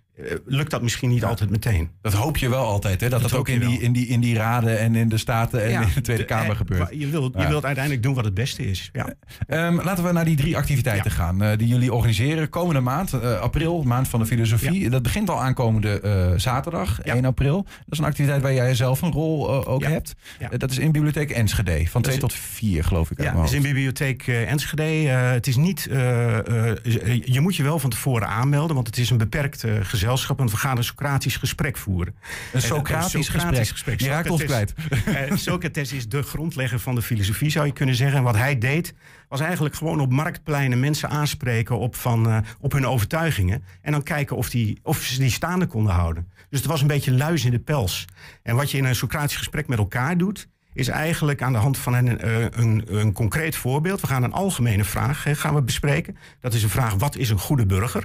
[0.44, 1.90] lukt dat misschien niet altijd meteen.
[2.02, 3.08] Dat hoop je wel altijd, hè?
[3.08, 5.64] Dat, Dat dat, ook in die, in, die, in die raden en in de staten
[5.64, 6.88] en Ja, in de Tweede Kamer eh, gebeurt.
[6.90, 8.90] Je wilt, je wilt uiteindelijk doen wat het beste is.
[8.92, 9.14] Ja.
[9.46, 12.48] Ehm, laten we naar die drie activiteiten gaan eh, die jullie organiseren.
[12.48, 14.90] Komende maand, eh, april, maand van de filosofie.
[14.90, 17.62] Dat begint al aankomende eh, zaterdag, 1 april.
[17.62, 20.14] Dat is een activiteit waar jij zelf een rol eh, ook hebt.
[20.38, 20.50] Ja.
[20.50, 23.22] Eh, dat is in Bibliotheek Enschede, van 2 is- tot 4 geloof ik.
[23.22, 24.82] Ja, het is in bibliotheek eh, Enschede.
[24.82, 26.38] Eh, het is niet, eh,
[26.72, 29.72] eh, je moet je wel van tevoren aanmelden, want het is een beperkt eh,
[30.04, 32.14] gezelschap en we gaan een Socratisch gesprek voeren.
[32.52, 34.00] Een En, Socratisch gesprek.
[34.00, 34.74] Je raakt ons Socrates-
[35.04, 38.18] eh, Socrates is de grondlegger van de filosofie, zou je kunnen zeggen.
[38.18, 38.94] En wat hij deed,
[39.28, 43.64] was eigenlijk gewoon op marktpleinen mensen aanspreken op, van, eh, op hun overtuigingen.
[43.82, 46.28] En dan kijken of, die, of ze die staande konden houden.
[46.50, 48.04] Dus het was een beetje luis in de pels.
[48.42, 51.78] En wat je in een Socratisch gesprek met elkaar doet, is eigenlijk aan de hand
[51.78, 54.00] van een, eh, een, een concreet voorbeeld.
[54.00, 56.16] We gaan een algemene vraag gaan we bespreken.
[56.40, 58.04] Dat is een vraag, wat is een goede burger?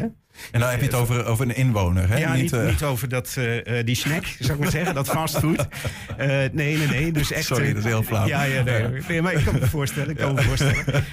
[0.00, 0.06] Hè?
[0.50, 2.16] En dan heb je het over, over een inwoner, hè?
[2.16, 5.08] Ja, niet, eh, niet over dat, eh, eh, die snack, zou ik maar zeggen, dat
[5.08, 5.66] fastfood.
[6.16, 7.12] Nee, nee, nee.
[7.12, 8.26] Dus echt, Sorry, dat is heel flauw.
[8.26, 10.10] Ja, ja, nee, nee, maar ik kan me voorstellen.
[10.10, 11.04] Ik kan me voorstellen.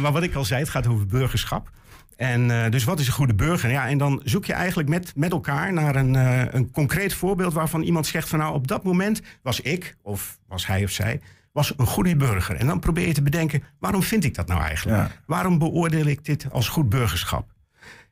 [0.00, 1.70] Maar wat ik al zei, het gaat over burgerschap.
[2.16, 3.70] En dus wat is een goede burger?
[3.70, 6.14] Ja, en dan zoek je eigenlijk met, met elkaar naar een,
[6.54, 10.66] een concreet voorbeeld waarvan iemand zegt van nou op dat moment was ik, of was
[10.66, 11.20] hij of zij,
[11.52, 12.56] was een goede burger.
[12.56, 14.98] En dan probeer je te bedenken, waarom vind ik dat nou eigenlijk?
[14.98, 15.10] Ja.
[15.26, 17.56] Waarom beoordeel ik dit als goed burgerschap?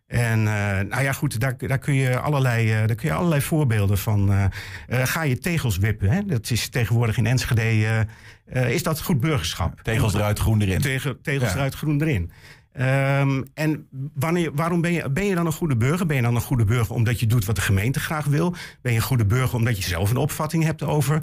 [0.06, 3.40] En eh, nou ja, goed, daar, daar, kun je allerlei, eh, daar kun je allerlei
[3.40, 4.32] voorbeelden van.
[4.32, 4.44] eh,
[5.04, 6.10] ga je tegels wippen?
[6.10, 6.24] Hè?
[6.24, 8.06] Dat is tegenwoordig in Enschede.
[8.46, 9.80] is dat goed burgerschap?
[9.82, 10.80] Tegels eruit, groen erin.
[10.80, 11.54] Tegel, tegels Ja.
[11.54, 12.30] eruit, groen erin.
[12.72, 16.06] Ehm, en wanneer, waarom ben je, ben je dan een goede burger?
[16.06, 18.54] Ben je dan een goede burger omdat je doet wat de gemeente graag wil?
[18.82, 21.22] Ben je een goede burger omdat je zelf een opvatting hebt over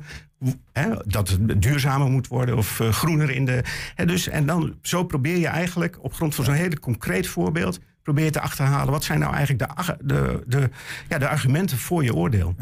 [0.71, 3.63] hè, dat het duurzamer moet worden of groener in de.
[3.95, 7.79] Hè, dus, en dan zo probeer je eigenlijk op grond van zo'n hele concreet voorbeeld.
[8.03, 10.69] Probeer te achterhalen wat zijn nou eigenlijk de, de, de,
[11.09, 12.55] ja, de argumenten voor je oordeel.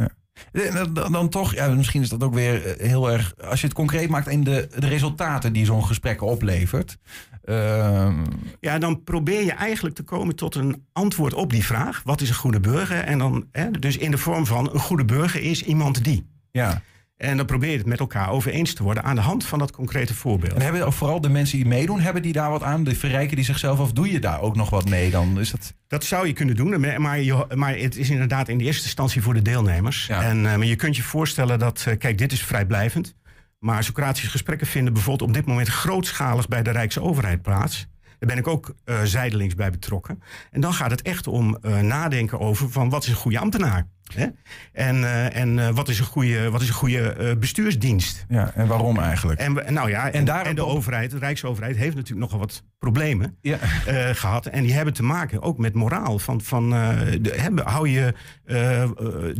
[0.52, 3.34] Dan, dan, dan toch, ja, misschien is dat ook weer eh, heel erg.
[3.44, 6.98] Als je het concreet maakt in de, de resultaten die zo'n gesprek oplevert.
[7.44, 8.24] Ehm,
[8.60, 12.02] Ja, dan probeer je eigenlijk te komen tot een antwoord op die vraag.
[12.04, 13.00] Wat is een goede burger?
[13.00, 16.26] En dan, hè, dus in de vorm van een goede burger is iemand die.
[16.52, 16.82] ja.
[17.22, 19.60] En dan probeer je het met elkaar over eens te worden aan de hand van
[19.60, 20.54] dat concrete voorbeeld.
[20.54, 22.84] En hebben vooral de mensen die meedoen, hebben die daar wat aan?
[22.84, 25.40] De verrijken die zichzelf of doe je daar ook nog wat mee dan?
[25.40, 25.74] Is dat...
[25.88, 29.22] Dat zou je kunnen doen, maar, je, maar het is inderdaad in de eerste instantie
[29.22, 30.06] voor de deelnemers.
[30.06, 30.22] Ja.
[30.22, 33.16] En eh, maar je kunt je voorstellen dat, eh, kijk, dit is vrijblijvend.
[33.60, 37.88] Maar Socratische gesprekken vinden bijvoorbeeld op dit moment grootschalig bij de Rijksoverheid plaats.
[38.20, 40.22] Daar ben ik ook eh, zijdelings bij betrokken.
[40.52, 43.88] En dan gaat het echt om nadenken over van wat is een goede ambtenaar?
[44.16, 44.28] Hè?
[44.74, 48.26] En, eh, en eh, wat is een goede, wat is een goede eh, bestuursdienst?
[48.30, 49.40] Ja, en waarom eigenlijk?
[49.40, 52.64] En, nou ja, en, En daarop- en de overheid, de Rijksoverheid, heeft natuurlijk nogal wat
[52.80, 53.58] problemen Ja.
[53.86, 54.46] eh, gehad.
[54.46, 56.20] En die hebben te maken ook met moraal.
[56.20, 58.14] Van, van, de, hebben, hou je,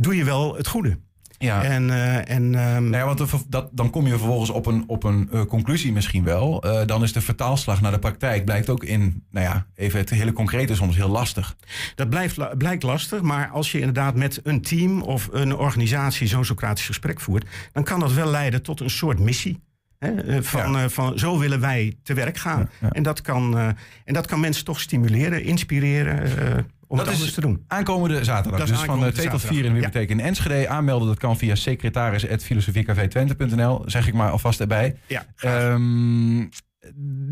[0.00, 0.98] doe je wel het goede?
[1.42, 1.62] Ja.
[1.62, 5.04] En, eh, en, Nou ja, want de dat, dan kom je vervolgens op een, op
[5.04, 6.62] een eh, conclusie misschien wel.
[6.62, 10.10] Eh, dan is de vertaalslag naar de praktijk blijkt ook in, nou ja, even het
[10.10, 11.56] hele concrete soms heel lastig.
[11.94, 13.20] dat blijft, blijkt lastig.
[13.20, 17.84] Maar als je inderdaad met een team of een organisatie zo'n Socratisch gesprek voert, dan
[17.84, 19.60] kan dat wel leiden tot een soort missie.
[19.98, 22.70] Hè, van, van zo willen wij te werk gaan.
[22.90, 23.58] En, dat kan,
[24.04, 27.64] en dat kan mensen toch stimuleren, inspireren om Dat het anders te doen.
[27.66, 28.58] Aankomende zaterdag.
[28.58, 30.68] Dat dus van aankomende 2 tot 4 in de bibliotheek in Enschede.
[30.68, 33.82] Aanmelden dat kan via secretaris.filosofiecafé20.nl.
[33.86, 34.96] Zeg ik maar alvast erbij.
[35.06, 36.38] Ja, Ehm,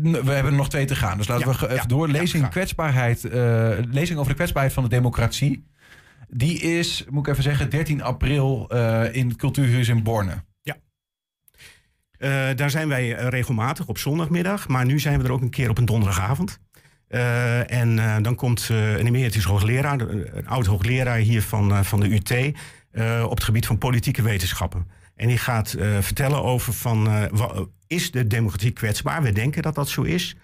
[0.01, 1.17] we hebben er nog twee te gaan.
[1.17, 2.07] Dus laten Ja, we even door.
[2.07, 5.69] Lezing, kwetsbaarheid, eh, lezing over de kwetsbaarheid van de democratie.
[6.27, 10.43] Die is, moet ik even zeggen, 13 april eh, in het Cultuurhuis in Borne.
[12.21, 14.67] Eh, daar zijn wij eh, regelmatig op zondagmiddag.
[14.67, 16.59] Maar nu zijn we er ook een keer op een donderdagavond.
[17.11, 21.99] Eh, en eh, dan komt eh, een emeritus hoogleraar, een oud hoogleraar hier van, van
[21.99, 22.53] de UT,
[23.23, 24.87] op het gebied van politieke wetenschappen.
[25.15, 27.29] En die gaat vertellen over van,
[27.87, 29.21] is de democratie kwetsbaar?
[29.21, 30.35] We denken dat dat zo is.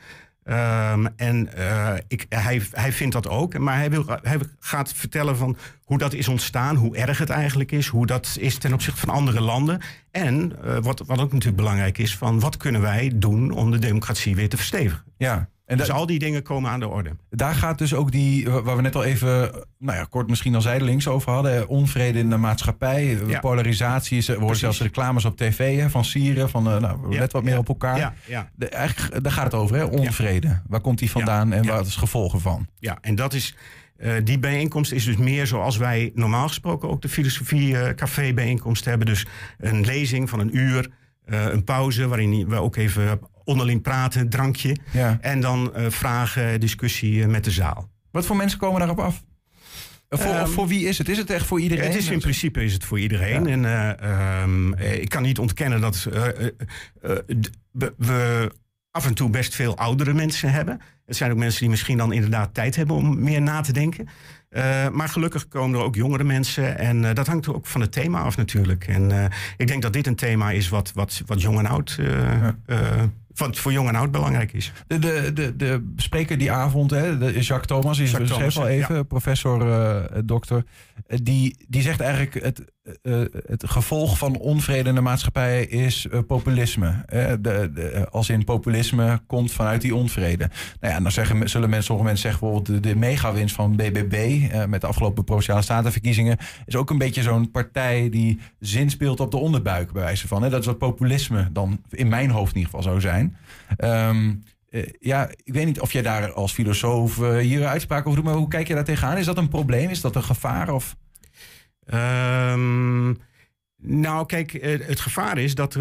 [0.43, 1.49] Ehm, en
[2.07, 3.57] ik, hij, hij vindt dat ook.
[3.57, 7.71] Maar hij, wil, hij gaat vertellen van hoe dat is ontstaan, hoe erg het eigenlijk
[7.71, 9.81] is, hoe dat is ten opzichte van andere landen.
[10.11, 14.35] En wat, wat ook natuurlijk belangrijk is, van wat kunnen wij doen om de democratie
[14.35, 15.03] weer te verstevigen.
[15.17, 15.49] Ja.
[15.67, 17.09] En dus al die dingen komen aan de orde.
[17.29, 20.61] Daar gaat dus ook die, waar we net al even, nou ja, kort misschien al
[20.61, 21.57] zijdelings over hadden.
[21.61, 23.39] eh, Onvrede in de maatschappij, eh, Ja.
[23.39, 24.17] polarisatie.
[24.17, 24.61] Is, worden Precies.
[24.63, 26.49] zelfs reclames op tv hè, van Sieren.
[26.49, 27.97] Van, eh, nou, Ja, let wat meer ja, op elkaar.
[27.97, 28.49] ja, ja.
[28.55, 29.83] De, eigenlijk, daar gaat het over, hè?
[29.83, 30.61] onvrede.
[30.67, 32.67] Waar komt die vandaan en wat is het gevolgen van?
[32.79, 33.55] Ja, en dat is.
[34.23, 38.85] die bijeenkomst is dus meer zoals wij normaal gesproken ook de filosofie eh, café bijeenkomst
[38.85, 39.07] hebben.
[39.07, 39.25] Dus
[39.57, 40.89] een lezing van een uur,
[41.25, 44.77] een pauze waarin we ook even onderling praten, drankje.
[44.91, 45.17] Ja.
[45.21, 47.89] En dan eh, vragen, discussie eh, met de zaal.
[48.11, 49.23] Wat voor mensen komen daarop af?
[50.09, 51.09] Eh, voor, Ehm, voor wie is het?
[51.09, 51.83] Is het echt voor iedereen?
[51.85, 53.47] Het is in principe is het voor iedereen.
[53.47, 56.07] En eh, ehm, eh, ik kan niet ontkennen dat
[57.79, 58.51] d- we,
[58.91, 60.81] af en toe best veel oudere mensen hebben.
[61.05, 64.07] Het zijn ook mensen die misschien dan inderdaad tijd hebben om meer na te denken.
[64.91, 66.77] Maar gelukkig komen er ook jongere mensen.
[66.77, 68.87] En dat hangt ook van het thema af natuurlijk.
[68.87, 71.99] En ik denk dat dit een thema is wat, wat, wat jong en oud,
[73.37, 74.71] wat voor jong en oud belangrijk is.
[74.87, 78.73] De, de, de, de spreker die avond, hè, Jacques Thomas, Jacques beschreef Thomas, al ja.
[78.73, 80.63] even, professor, eh, dokter.
[81.07, 82.63] Eh, die, die zegt eigenlijk het,
[83.01, 87.03] eh, het gevolg van onvrede in de maatschappij is eh, populisme.
[87.05, 90.49] Eh, de, de, als in populisme komt vanuit die onvrede.
[90.79, 94.13] Nou ja, dan zeggen, zullen mensen, sommige mensen zeggen bijvoorbeeld de, de megawinst van BBB
[94.51, 99.31] eh, met de afgelopen Provinciale Statenverkiezingen is ook een beetje zo'n partij die zinspeelt op
[99.31, 100.41] de onderbuik bij wijze van.
[100.41, 103.37] Dat is wat populisme dan in mijn hoofd in ieder geval zou zijn.
[103.77, 104.33] Ehm,
[104.69, 108.29] eh, ja, ik weet niet of jij daar als filosoof eh, hier uitspraak over doet,
[108.29, 109.17] maar hoe kijk je daar tegenaan?
[109.17, 109.89] Is dat een probleem?
[109.89, 110.73] Is dat een gevaar?
[110.73, 110.95] Of?
[111.85, 113.13] Ehm,
[113.77, 115.73] nou, kijk, eh, het gevaar is dat,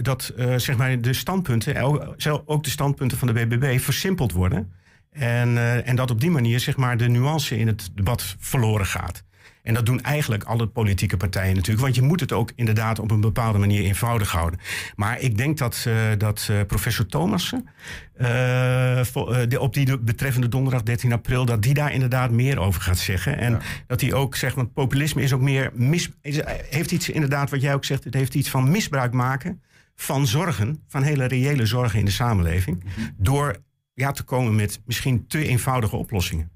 [0.00, 1.82] dat zeg maar de standpunten,
[2.44, 4.72] ook de standpunten van de BBB, versimpeld worden.
[5.10, 9.24] En, en dat op die manier zeg maar, de nuance in het debat verloren gaat.
[9.62, 11.82] En dat doen eigenlijk alle politieke partijen natuurlijk.
[11.82, 14.60] Want je moet het ook inderdaad op een bepaalde manier eenvoudig houden.
[14.96, 17.68] Maar ik denk dat, eh, dat eh, professor Thomassen...
[18.14, 19.00] eh,
[19.58, 21.44] op die betreffende donderdag 13 april...
[21.44, 23.38] dat die daar inderdaad meer over gaat zeggen.
[23.38, 25.70] En dat hij ook zegt, want populisme is ook meer...
[25.74, 26.40] Mis, is,
[26.70, 28.04] heeft iets inderdaad, wat jij ook zegt...
[28.04, 29.62] het heeft iets van misbruik maken
[29.94, 30.82] van zorgen...
[30.88, 32.84] van hele reële zorgen in de samenleving...
[33.16, 33.56] door
[33.94, 36.50] ja, te komen met misschien te eenvoudige oplossingen.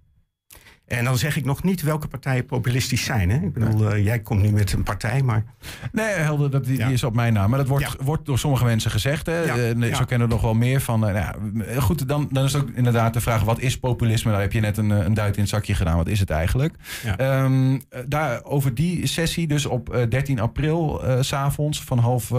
[0.86, 3.30] En dan zeg ik nog niet welke partijen populistisch zijn.
[3.30, 3.36] Hè?
[3.36, 5.44] Ik bedoel, eh, jij komt nu met een partij, maar...
[5.92, 7.50] Nee, Helder, dat, die, is op mijn naam.
[7.50, 9.26] Maar dat wordt, wordt door sommige mensen gezegd.
[9.26, 9.40] Hè?
[9.42, 9.94] Ja, Eh, ja.
[9.94, 11.06] Zo kennen we nog wel meer van.
[11.08, 14.30] eh, nou ja, goed, dan, dan is het ook inderdaad de vraag: wat is populisme?
[14.32, 15.96] Daar heb je net een, een duit in het zakje gedaan.
[15.96, 16.74] Wat is het eigenlijk?
[17.16, 22.32] Ehm, eh, daar, over die sessie, dus op eh, 13 april, s s'avonds van half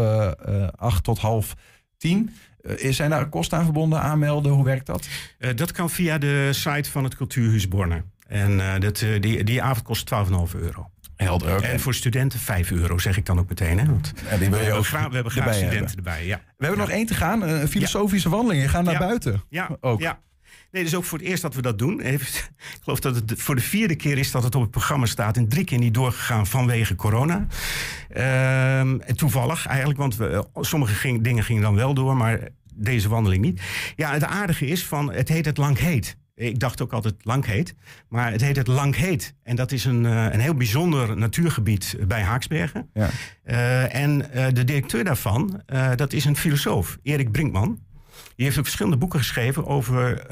[0.76, 1.56] acht tot half
[1.98, 2.30] tien.
[2.90, 4.02] Zijn daar kosten aan verbonden?
[4.02, 4.52] Aanmelden?
[4.52, 5.08] Hoe werkt dat?
[5.56, 8.04] Dat kan via de site van het Cultuurhuis Borne.
[8.28, 10.10] En eh, dat, eh, die, die avond kost
[10.56, 10.90] 12,5 euro.
[11.16, 11.64] Helder.
[11.64, 13.80] En voor studenten 5 euro, zeg ik dan ook meteen.
[13.80, 13.86] Hè?
[13.86, 16.06] Want Ja, die wil je we, hebben ook graag, we hebben graag erbij studenten hebben.
[16.14, 16.26] erbij.
[16.26, 16.42] Ja.
[16.58, 17.44] We hebben nog één te gaan.
[17.44, 18.62] eh, Een filosofische wandeling.
[18.64, 19.44] Je gaat naar buiten.
[19.50, 20.00] Ja, Ook.
[20.02, 20.20] ja.
[20.72, 22.02] Nee, dus ook voor het eerst dat we dat doen.
[22.02, 22.50] Ik
[22.84, 25.38] geloof dat het voor de vierde keer is dat het op het programma staat.
[25.38, 27.48] En drie keer niet doorgegaan vanwege corona.
[28.08, 32.40] En toevallig eigenlijk, want we, sommige ging- dingen gingen dan wel door, maar
[32.74, 33.62] deze wandeling niet.
[33.96, 36.18] Ja, het aardige is van, het heet het Langheet.
[36.38, 37.76] Ik dacht ook altijd Langheet,
[38.10, 39.34] maar het heet het Langheet.
[39.44, 42.90] En dat is een, eh, een heel bijzonder natuurgebied bij Haaksbergen.
[42.94, 43.10] Ja.
[43.44, 45.62] Eh, en eh, de directeur daarvan,
[45.96, 47.80] dat is een filosoof, Erik Brinkman.
[48.36, 50.26] Die heeft ook verschillende boeken geschreven over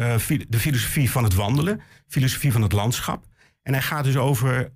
[0.47, 3.26] de filosofie van het wandelen, filosofie van het landschap.
[3.62, 4.72] En hij gaat dus over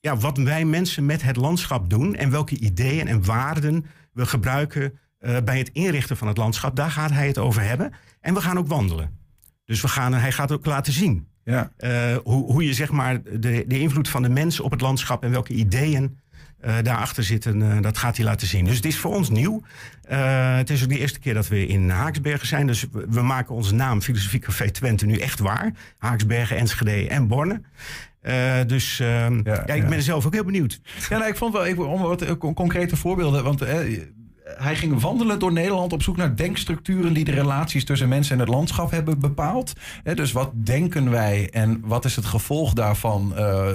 [0.00, 4.98] ja, wat wij mensen met het landschap doen en welke ideeën en waarden we gebruiken
[5.44, 6.76] bij het inrichten van het landschap.
[6.76, 7.92] Daar gaat hij het over hebben.
[8.20, 9.19] En we gaan ook wandelen.
[9.70, 11.70] Dus we gaan, hij gaat ook laten zien Ja.
[11.76, 15.22] eh, hoe, hoe je zeg maar de, de invloed van de mens op het landschap
[15.24, 16.18] en welke ideeën
[16.60, 18.64] eh, daarachter zitten, eh, dat gaat hij laten zien.
[18.64, 19.62] Dus het is voor ons nieuw.
[20.06, 22.66] Het is ook de eerste keer dat we in Haaksbergen zijn.
[22.66, 25.72] Dus we, we maken onze naam Filosofie Café Twente nu echt waar.
[25.98, 27.60] Haaksbergen, Enschede en Borne.
[28.66, 29.88] Dus ehm, ja, ik ja.
[29.88, 30.80] ben er zelf ook heel benieuwd.
[31.08, 33.44] Ja, nou, ik vond wel even om wat con- concrete voorbeelden.
[33.44, 33.62] Want
[34.56, 38.40] hij ging wandelen door Nederland op zoek naar denkstructuren die de relaties tussen mensen en
[38.40, 39.72] het landschap hebben bepaald.
[40.14, 43.68] Dus wat denken wij en wat is het gevolg daarvan eh,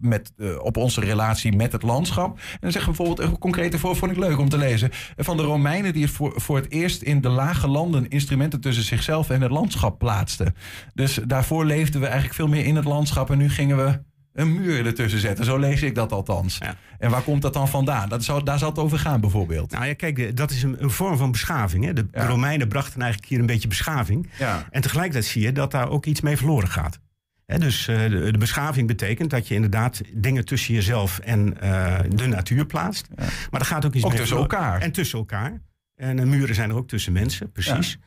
[0.00, 2.38] met, eh, op onze relatie met het landschap?
[2.38, 4.90] En dan we bijvoorbeeld een concrete voor, vond ik leuk om te lezen.
[5.16, 9.30] Van de Romeinen die voor, voor het eerst in de lage landen instrumenten tussen zichzelf
[9.30, 10.54] en het landschap plaatsten.
[10.94, 14.00] Dus daarvoor leefden we eigenlijk veel meer in het landschap en nu gingen we
[14.32, 15.44] een muur ertussen zetten.
[15.44, 16.58] Zo lees ik dat althans.
[16.98, 18.08] En waar komt dat dan vandaan?
[18.08, 19.70] Dat zou, daar zal het over gaan bijvoorbeeld.
[19.70, 21.84] Nou ja, kijk, eh, dat is een, een vorm van beschaving.
[21.84, 21.92] Hè?
[21.92, 24.30] De Romeinen brachten eigenlijk hier een beetje beschaving.
[24.38, 24.66] Ja.
[24.70, 26.98] En tegelijkertijd zie je dat daar ook iets mee verloren gaat.
[27.46, 31.98] Hè, dus eh, de, de beschaving betekent dat je inderdaad dingen tussen jezelf en eh,
[32.14, 33.08] de natuur plaatst.
[33.50, 34.58] Maar er gaat ook iets Ook mee tussen verloren.
[34.60, 34.80] elkaar.
[34.80, 35.60] En tussen elkaar.
[35.96, 37.98] En muren zijn er ook tussen mensen, precies.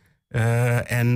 [0.86, 1.16] En,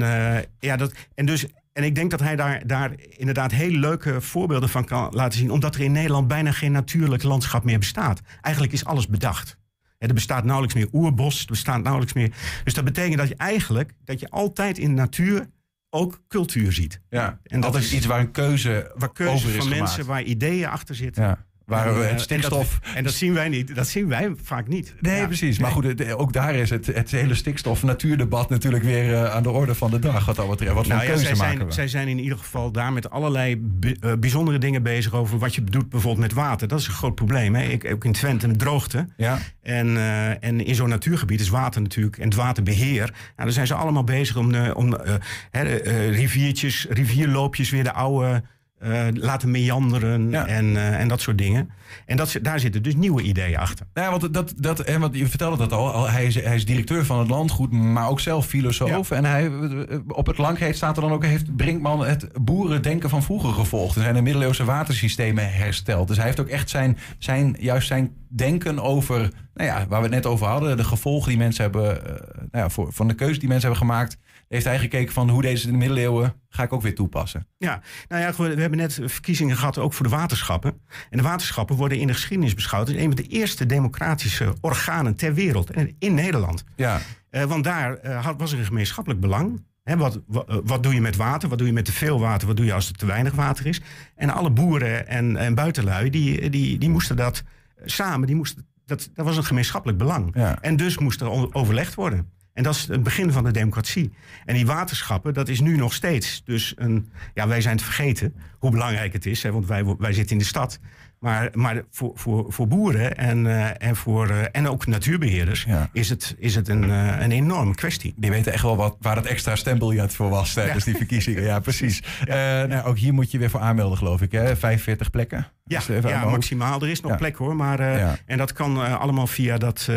[0.59, 1.45] ja, dat, en, dus,
[1.75, 5.49] en ik denk dat hij daar, daar inderdaad hele leuke voorbeelden van kan laten zien.
[5.51, 8.21] Omdat er in Nederland bijna geen natuurlijk landschap meer bestaat.
[8.41, 9.57] Eigenlijk is alles bedacht.
[9.97, 12.31] Er bestaat nauwelijks meer oerbos, er bestaat nauwelijks meer.
[12.63, 15.47] Dus dat betekent dat je eigenlijk dat je altijd in de natuur
[15.89, 17.01] ook cultuur ziet.
[17.09, 19.81] Ja, En dat is- iets waar een keuze, Waar keuze over is van gemaakt.
[19.81, 21.23] mensen, waar ideeën achter zitten.
[21.23, 22.73] Ja, waar we eh, het stikstof...
[22.73, 23.75] En dat, en dat zien wij niet.
[23.75, 24.95] Dat zien wij vaak niet.
[24.99, 25.25] Nee, Ja.
[25.25, 25.59] precies.
[25.59, 29.49] Maar goed, het- ook daar is het, het hele stikstof-natuurdebat natuurlijk weer eh, aan de
[29.49, 30.25] orde van de dag.
[30.25, 30.73] Wat dat betreft.
[30.73, 31.73] Wat voor Nou ja, keuze zij, maken zijn, we?
[31.73, 35.55] zij zijn in ieder geval daar met allerlei bi- eh, bijzondere dingen bezig over wat
[35.55, 36.67] je doet bijvoorbeeld met water.
[36.67, 37.55] Dat is een groot probleem.
[37.55, 37.63] Hè?
[37.63, 39.07] Ik, ook in Twente met droogte.
[39.17, 39.37] Ja.
[39.61, 43.03] En, eh, en in zo'n natuurgebied is water natuurlijk en het waterbeheer.
[43.05, 45.15] Nou, daar zijn ze allemaal bezig om, eh, om eh,
[45.51, 48.43] eh, riviertjes, rivierloopjes weer de oude
[48.79, 51.69] eh, laten meanderen en, eh, en dat soort dingen.
[52.05, 53.85] En dat, daar zitten dus nieuwe ideeën achter.
[53.93, 56.09] Nou ja, want, dat, dat, en want je vertelde dat al.
[56.09, 59.11] hij, is, hij is directeur van het landgoed, maar ook zelf filosoof.
[59.11, 61.25] En hij, eh, op het langreed staat er dan ook...
[61.25, 63.95] heeft Brinkman het boerendenken van vroeger gevolgd.
[63.95, 66.07] Er zijn de middeleeuwse watersystemen hersteld.
[66.07, 69.31] Dus hij heeft ook echt zijn, zijn, juist zijn denken over...
[69.53, 70.77] Nou ja, waar we het net over hadden.
[70.77, 71.99] De gevolgen die mensen hebben...
[72.35, 74.17] nou ja, voor, van de keuze die mensen hebben gemaakt...
[74.47, 76.33] heeft hij gekeken van hoe deze in de middeleeuwen...
[76.49, 77.47] ga ik ook weer toepassen.
[77.57, 80.81] Ja, nou ja, we hebben net verkiezingen gehad ook voor de waterschappen.
[81.09, 85.15] En de waterschappen worden in de geschiedenis beschouwd als een van de eerste democratische organen
[85.15, 85.69] ter wereld.
[85.71, 86.63] En in Nederland.
[86.75, 86.99] Ja.
[87.29, 89.63] Eh, want daar had, was er een gemeenschappelijk belang.
[89.83, 91.49] Wat, wa- eh, wat doe je met water?
[91.49, 92.47] Wat doe je met te veel water?
[92.47, 93.81] Wat doe je als er te weinig water is?
[94.15, 97.43] En alle boeren en, en buitenlui, die, die, die moesten dat
[97.85, 100.35] samen, die moesten, dat, dat was een gemeenschappelijk belang.
[100.61, 102.31] En dus moest er overlegd worden.
[102.55, 104.11] En dat is het begin van de democratie.
[104.45, 106.41] En die waterschappen, dat is nu nog steeds.
[106.45, 109.43] Dus een, ja, wij zijn het vergeten hoe belangrijk het is.
[109.43, 110.79] Hè, want wij, wij zitten in de stad.
[111.19, 116.09] Maar, maar voor, voor, voor boeren en, eh, en, voor, eh, en ook natuurbeheerders is
[116.09, 118.13] het, is het een, eh, een enorme kwestie.
[118.17, 121.43] Die weten echt wel wat, waar dat extra stembiljet voor was tijdens die verkiezingen.
[121.43, 122.03] Ja, precies.
[122.65, 124.31] Nou, ook hier moet je weer voor aanmelden, geloof ik.
[124.31, 124.55] Hè?
[124.55, 125.47] 45 plekken.
[125.65, 126.81] Ja, Dus even ja maximaal.
[126.81, 127.55] Er is nog plek hoor.
[127.55, 127.79] Maar.
[128.25, 129.89] En dat kan allemaal via dat.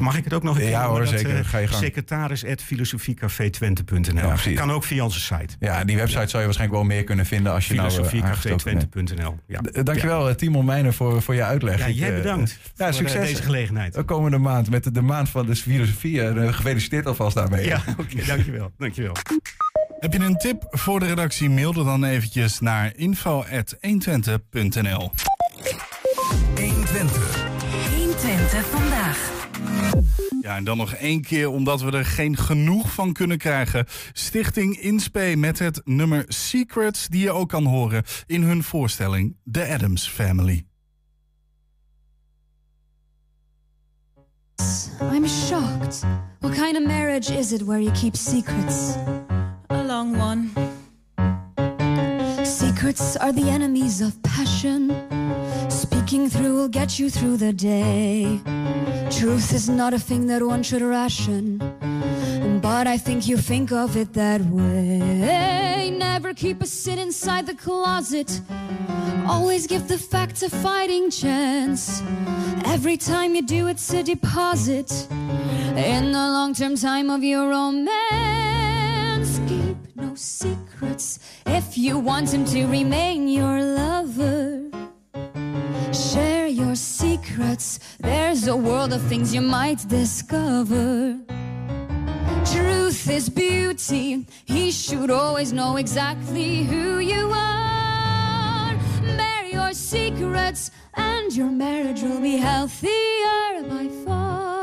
[0.00, 1.44] mag ik het ook nog keer Ja, hoor, dat, zeker.
[1.44, 1.82] Ga je gang.
[1.82, 4.14] Secretaris.filosofiecafé20.nl.
[4.14, 4.56] Ja, precies.
[4.56, 5.56] kan ook via onze site.
[5.60, 8.08] Ja, die website zou je waarschijnlijk wel meer kunnen vinden als je nou bent.
[8.08, 9.38] Filosofiecafé20.nl.
[9.46, 9.60] Ja.
[9.82, 11.78] Dankjewel, eh, Timon Meijner, voor, voor je uitleg.
[11.78, 13.20] Ja, jij eh, bedankt Ja, voor, succes.
[13.20, 13.94] eh, deze gelegenheid.
[13.94, 16.22] De komende maand met de, de maand van de filosofie.
[16.22, 17.66] En, eh, gefeliciteerd alvast daarmee.
[17.66, 18.72] Ja, oké, dankjewel.
[18.78, 19.12] dankjewel.
[20.00, 21.50] Heb je een tip voor de redactie?
[21.50, 25.10] Mail er dan eventjes naar info.120.nl
[26.54, 27.44] 120.
[27.96, 29.30] 120 vandaag.
[30.50, 33.86] Ja, en dan nog één keer, omdat we er geen genoeg van kunnen krijgen.
[34.12, 39.66] Stichting Inspe met het nummer Secrets, die je ook kan horen in hun voorstelling The
[39.66, 40.66] Adams Family.
[45.12, 46.04] I'm shocked.
[46.40, 48.94] What kind of marriage is it where you keep secrets?
[49.72, 50.48] A long one.
[52.44, 54.90] Secrets are the enemies of passion.
[56.10, 58.40] Speaking through will get you through the day.
[59.12, 61.58] Truth is not a thing that one should ration.
[62.60, 65.94] But I think you think of it that way.
[65.96, 68.40] Never keep a sit inside the closet.
[69.28, 72.02] Always give the facts a fighting chance.
[72.64, 79.38] Every time you do, it's a deposit in the long term time of your romance.
[79.46, 83.89] Keep no secrets if you want him to remain your lover.
[87.98, 91.16] There's a world of things you might discover.
[92.52, 98.74] Truth is beauty, he should always know exactly who you are.
[99.16, 104.59] Bear your secrets, and your marriage will be healthier by far.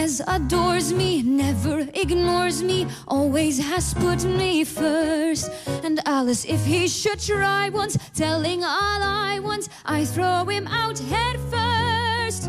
[0.00, 5.50] Gomez adores me, never ignores me, always has put me first.
[5.84, 10.98] And Alice, if he should try once, telling all I want, I throw him out
[10.98, 12.48] head first.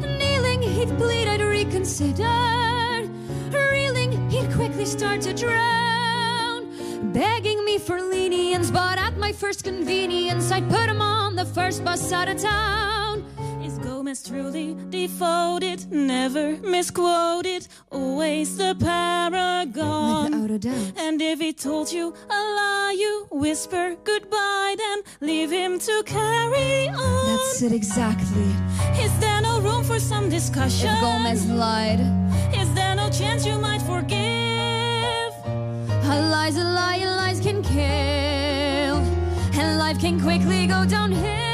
[0.00, 3.08] Kneeling, he'd plead, I'd reconsider.
[3.52, 7.12] Reeling, he'd quickly start to drown.
[7.12, 11.84] Begging me for lenience, but at my first convenience, I'd put him on the first
[11.84, 12.97] bus out of town.
[14.08, 20.30] Is truly devoted, never misquoted, always the paragon.
[20.32, 20.92] Without a doubt.
[20.96, 26.88] And if he told you a lie, you whisper goodbye, then leave him to carry
[26.88, 27.26] on.
[27.36, 28.48] That's it exactly.
[29.04, 30.88] Is there no room for some discussion?
[30.88, 32.00] If Gomez lied,
[32.54, 35.34] Is there no chance you might forgive?
[36.10, 38.96] a lie's a lie, and lies can kill,
[39.60, 41.47] and life can quickly go downhill.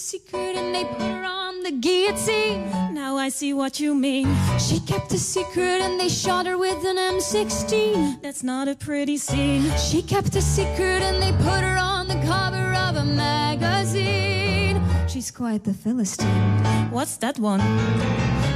[0.00, 2.70] Secret, and they put her on the guillotine.
[2.94, 4.34] Now I see what you mean.
[4.58, 8.22] She kept a secret, and they shot her with an M16.
[8.22, 9.70] That's not a pretty scene.
[9.76, 14.80] She kept a secret, and they put her on the cover of a magazine.
[15.06, 16.90] She's quite the Philistine.
[16.90, 17.60] What's that one?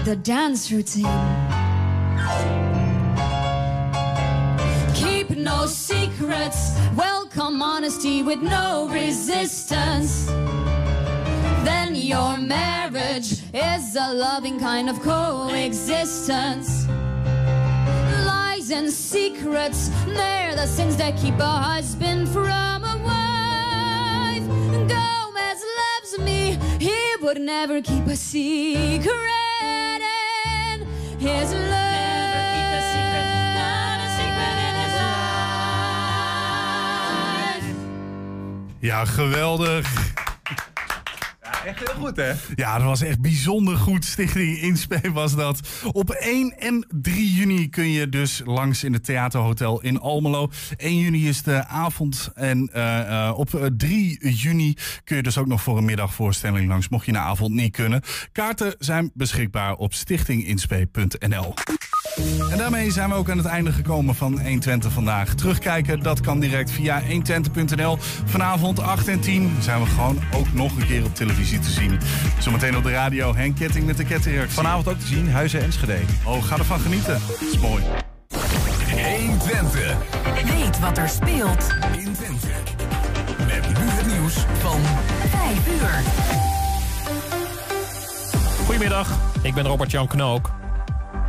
[0.04, 1.04] The dance routine.
[4.94, 6.72] Keep no secrets.
[6.96, 10.30] Welcome honesty with no resistance.
[11.64, 16.86] Then your marriage is a loving kind of coexistence.
[18.26, 24.46] Lies and secrets, they're the sins that keep a husband from a wife.
[24.88, 29.18] Gomez loves me, he would never keep a secret.
[29.62, 30.86] And
[31.18, 31.94] his love.
[38.84, 40.03] Ja, geweldig.
[41.64, 42.32] Echt heel goed, hè?
[42.54, 44.04] Ja, dat was echt bijzonder goed.
[44.04, 45.60] Stichting Inspee was dat.
[45.92, 50.50] Op 1 en 3 juni kun je dus langs in het Theaterhotel in Almelo.
[50.76, 52.30] 1 juni is de avond.
[52.34, 56.68] En eh, eh, op eh, 3 juni kun je dus ook nog voor een middagvoorstelling
[56.68, 56.88] langs.
[56.88, 58.02] Mocht je de avond niet kunnen.
[58.32, 61.54] Kaarten zijn beschikbaar op stichtinginspee.nl.
[62.50, 65.34] En daarmee zijn we ook aan het einde gekomen van 120 vandaag.
[65.34, 67.96] Terugkijken, dat kan direct via 120.nl.
[68.24, 71.98] Vanavond 8 en 10 zijn we gewoon ook nog een keer op televisie te zien.
[72.38, 74.54] Zometeen op de radio Henk Ketting met de kettingreactie.
[74.54, 75.98] Vanavond ook te zien, Huizen Enschede.
[76.24, 77.20] Oh, ga ervan genieten.
[77.28, 77.82] Dat is mooi.
[79.18, 79.96] 120.
[80.44, 82.46] Weet wat er speelt In Twente.
[83.46, 84.80] Met nu het nieuws van
[85.30, 86.02] 5 uur.
[88.64, 90.63] Goedemiddag, ik ben Robert-Jan Knook.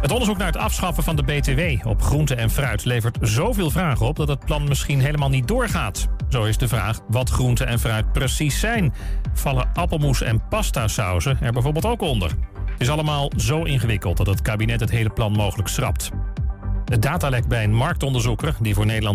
[0.01, 4.05] Het onderzoek naar het afschaffen van de BTW op groente en fruit levert zoveel vragen
[4.05, 6.07] op dat het plan misschien helemaal niet doorgaat.
[6.29, 8.93] Zo is de vraag wat groente en fruit precies zijn.
[9.33, 12.29] Vallen appelmoes en pastasauzen er bijvoorbeeld ook onder?
[12.55, 16.11] Het is allemaal zo ingewikkeld dat het kabinet het hele plan mogelijk schrapt.
[16.85, 19.13] Het datalek bij een marktonderzoeker die voor Nederland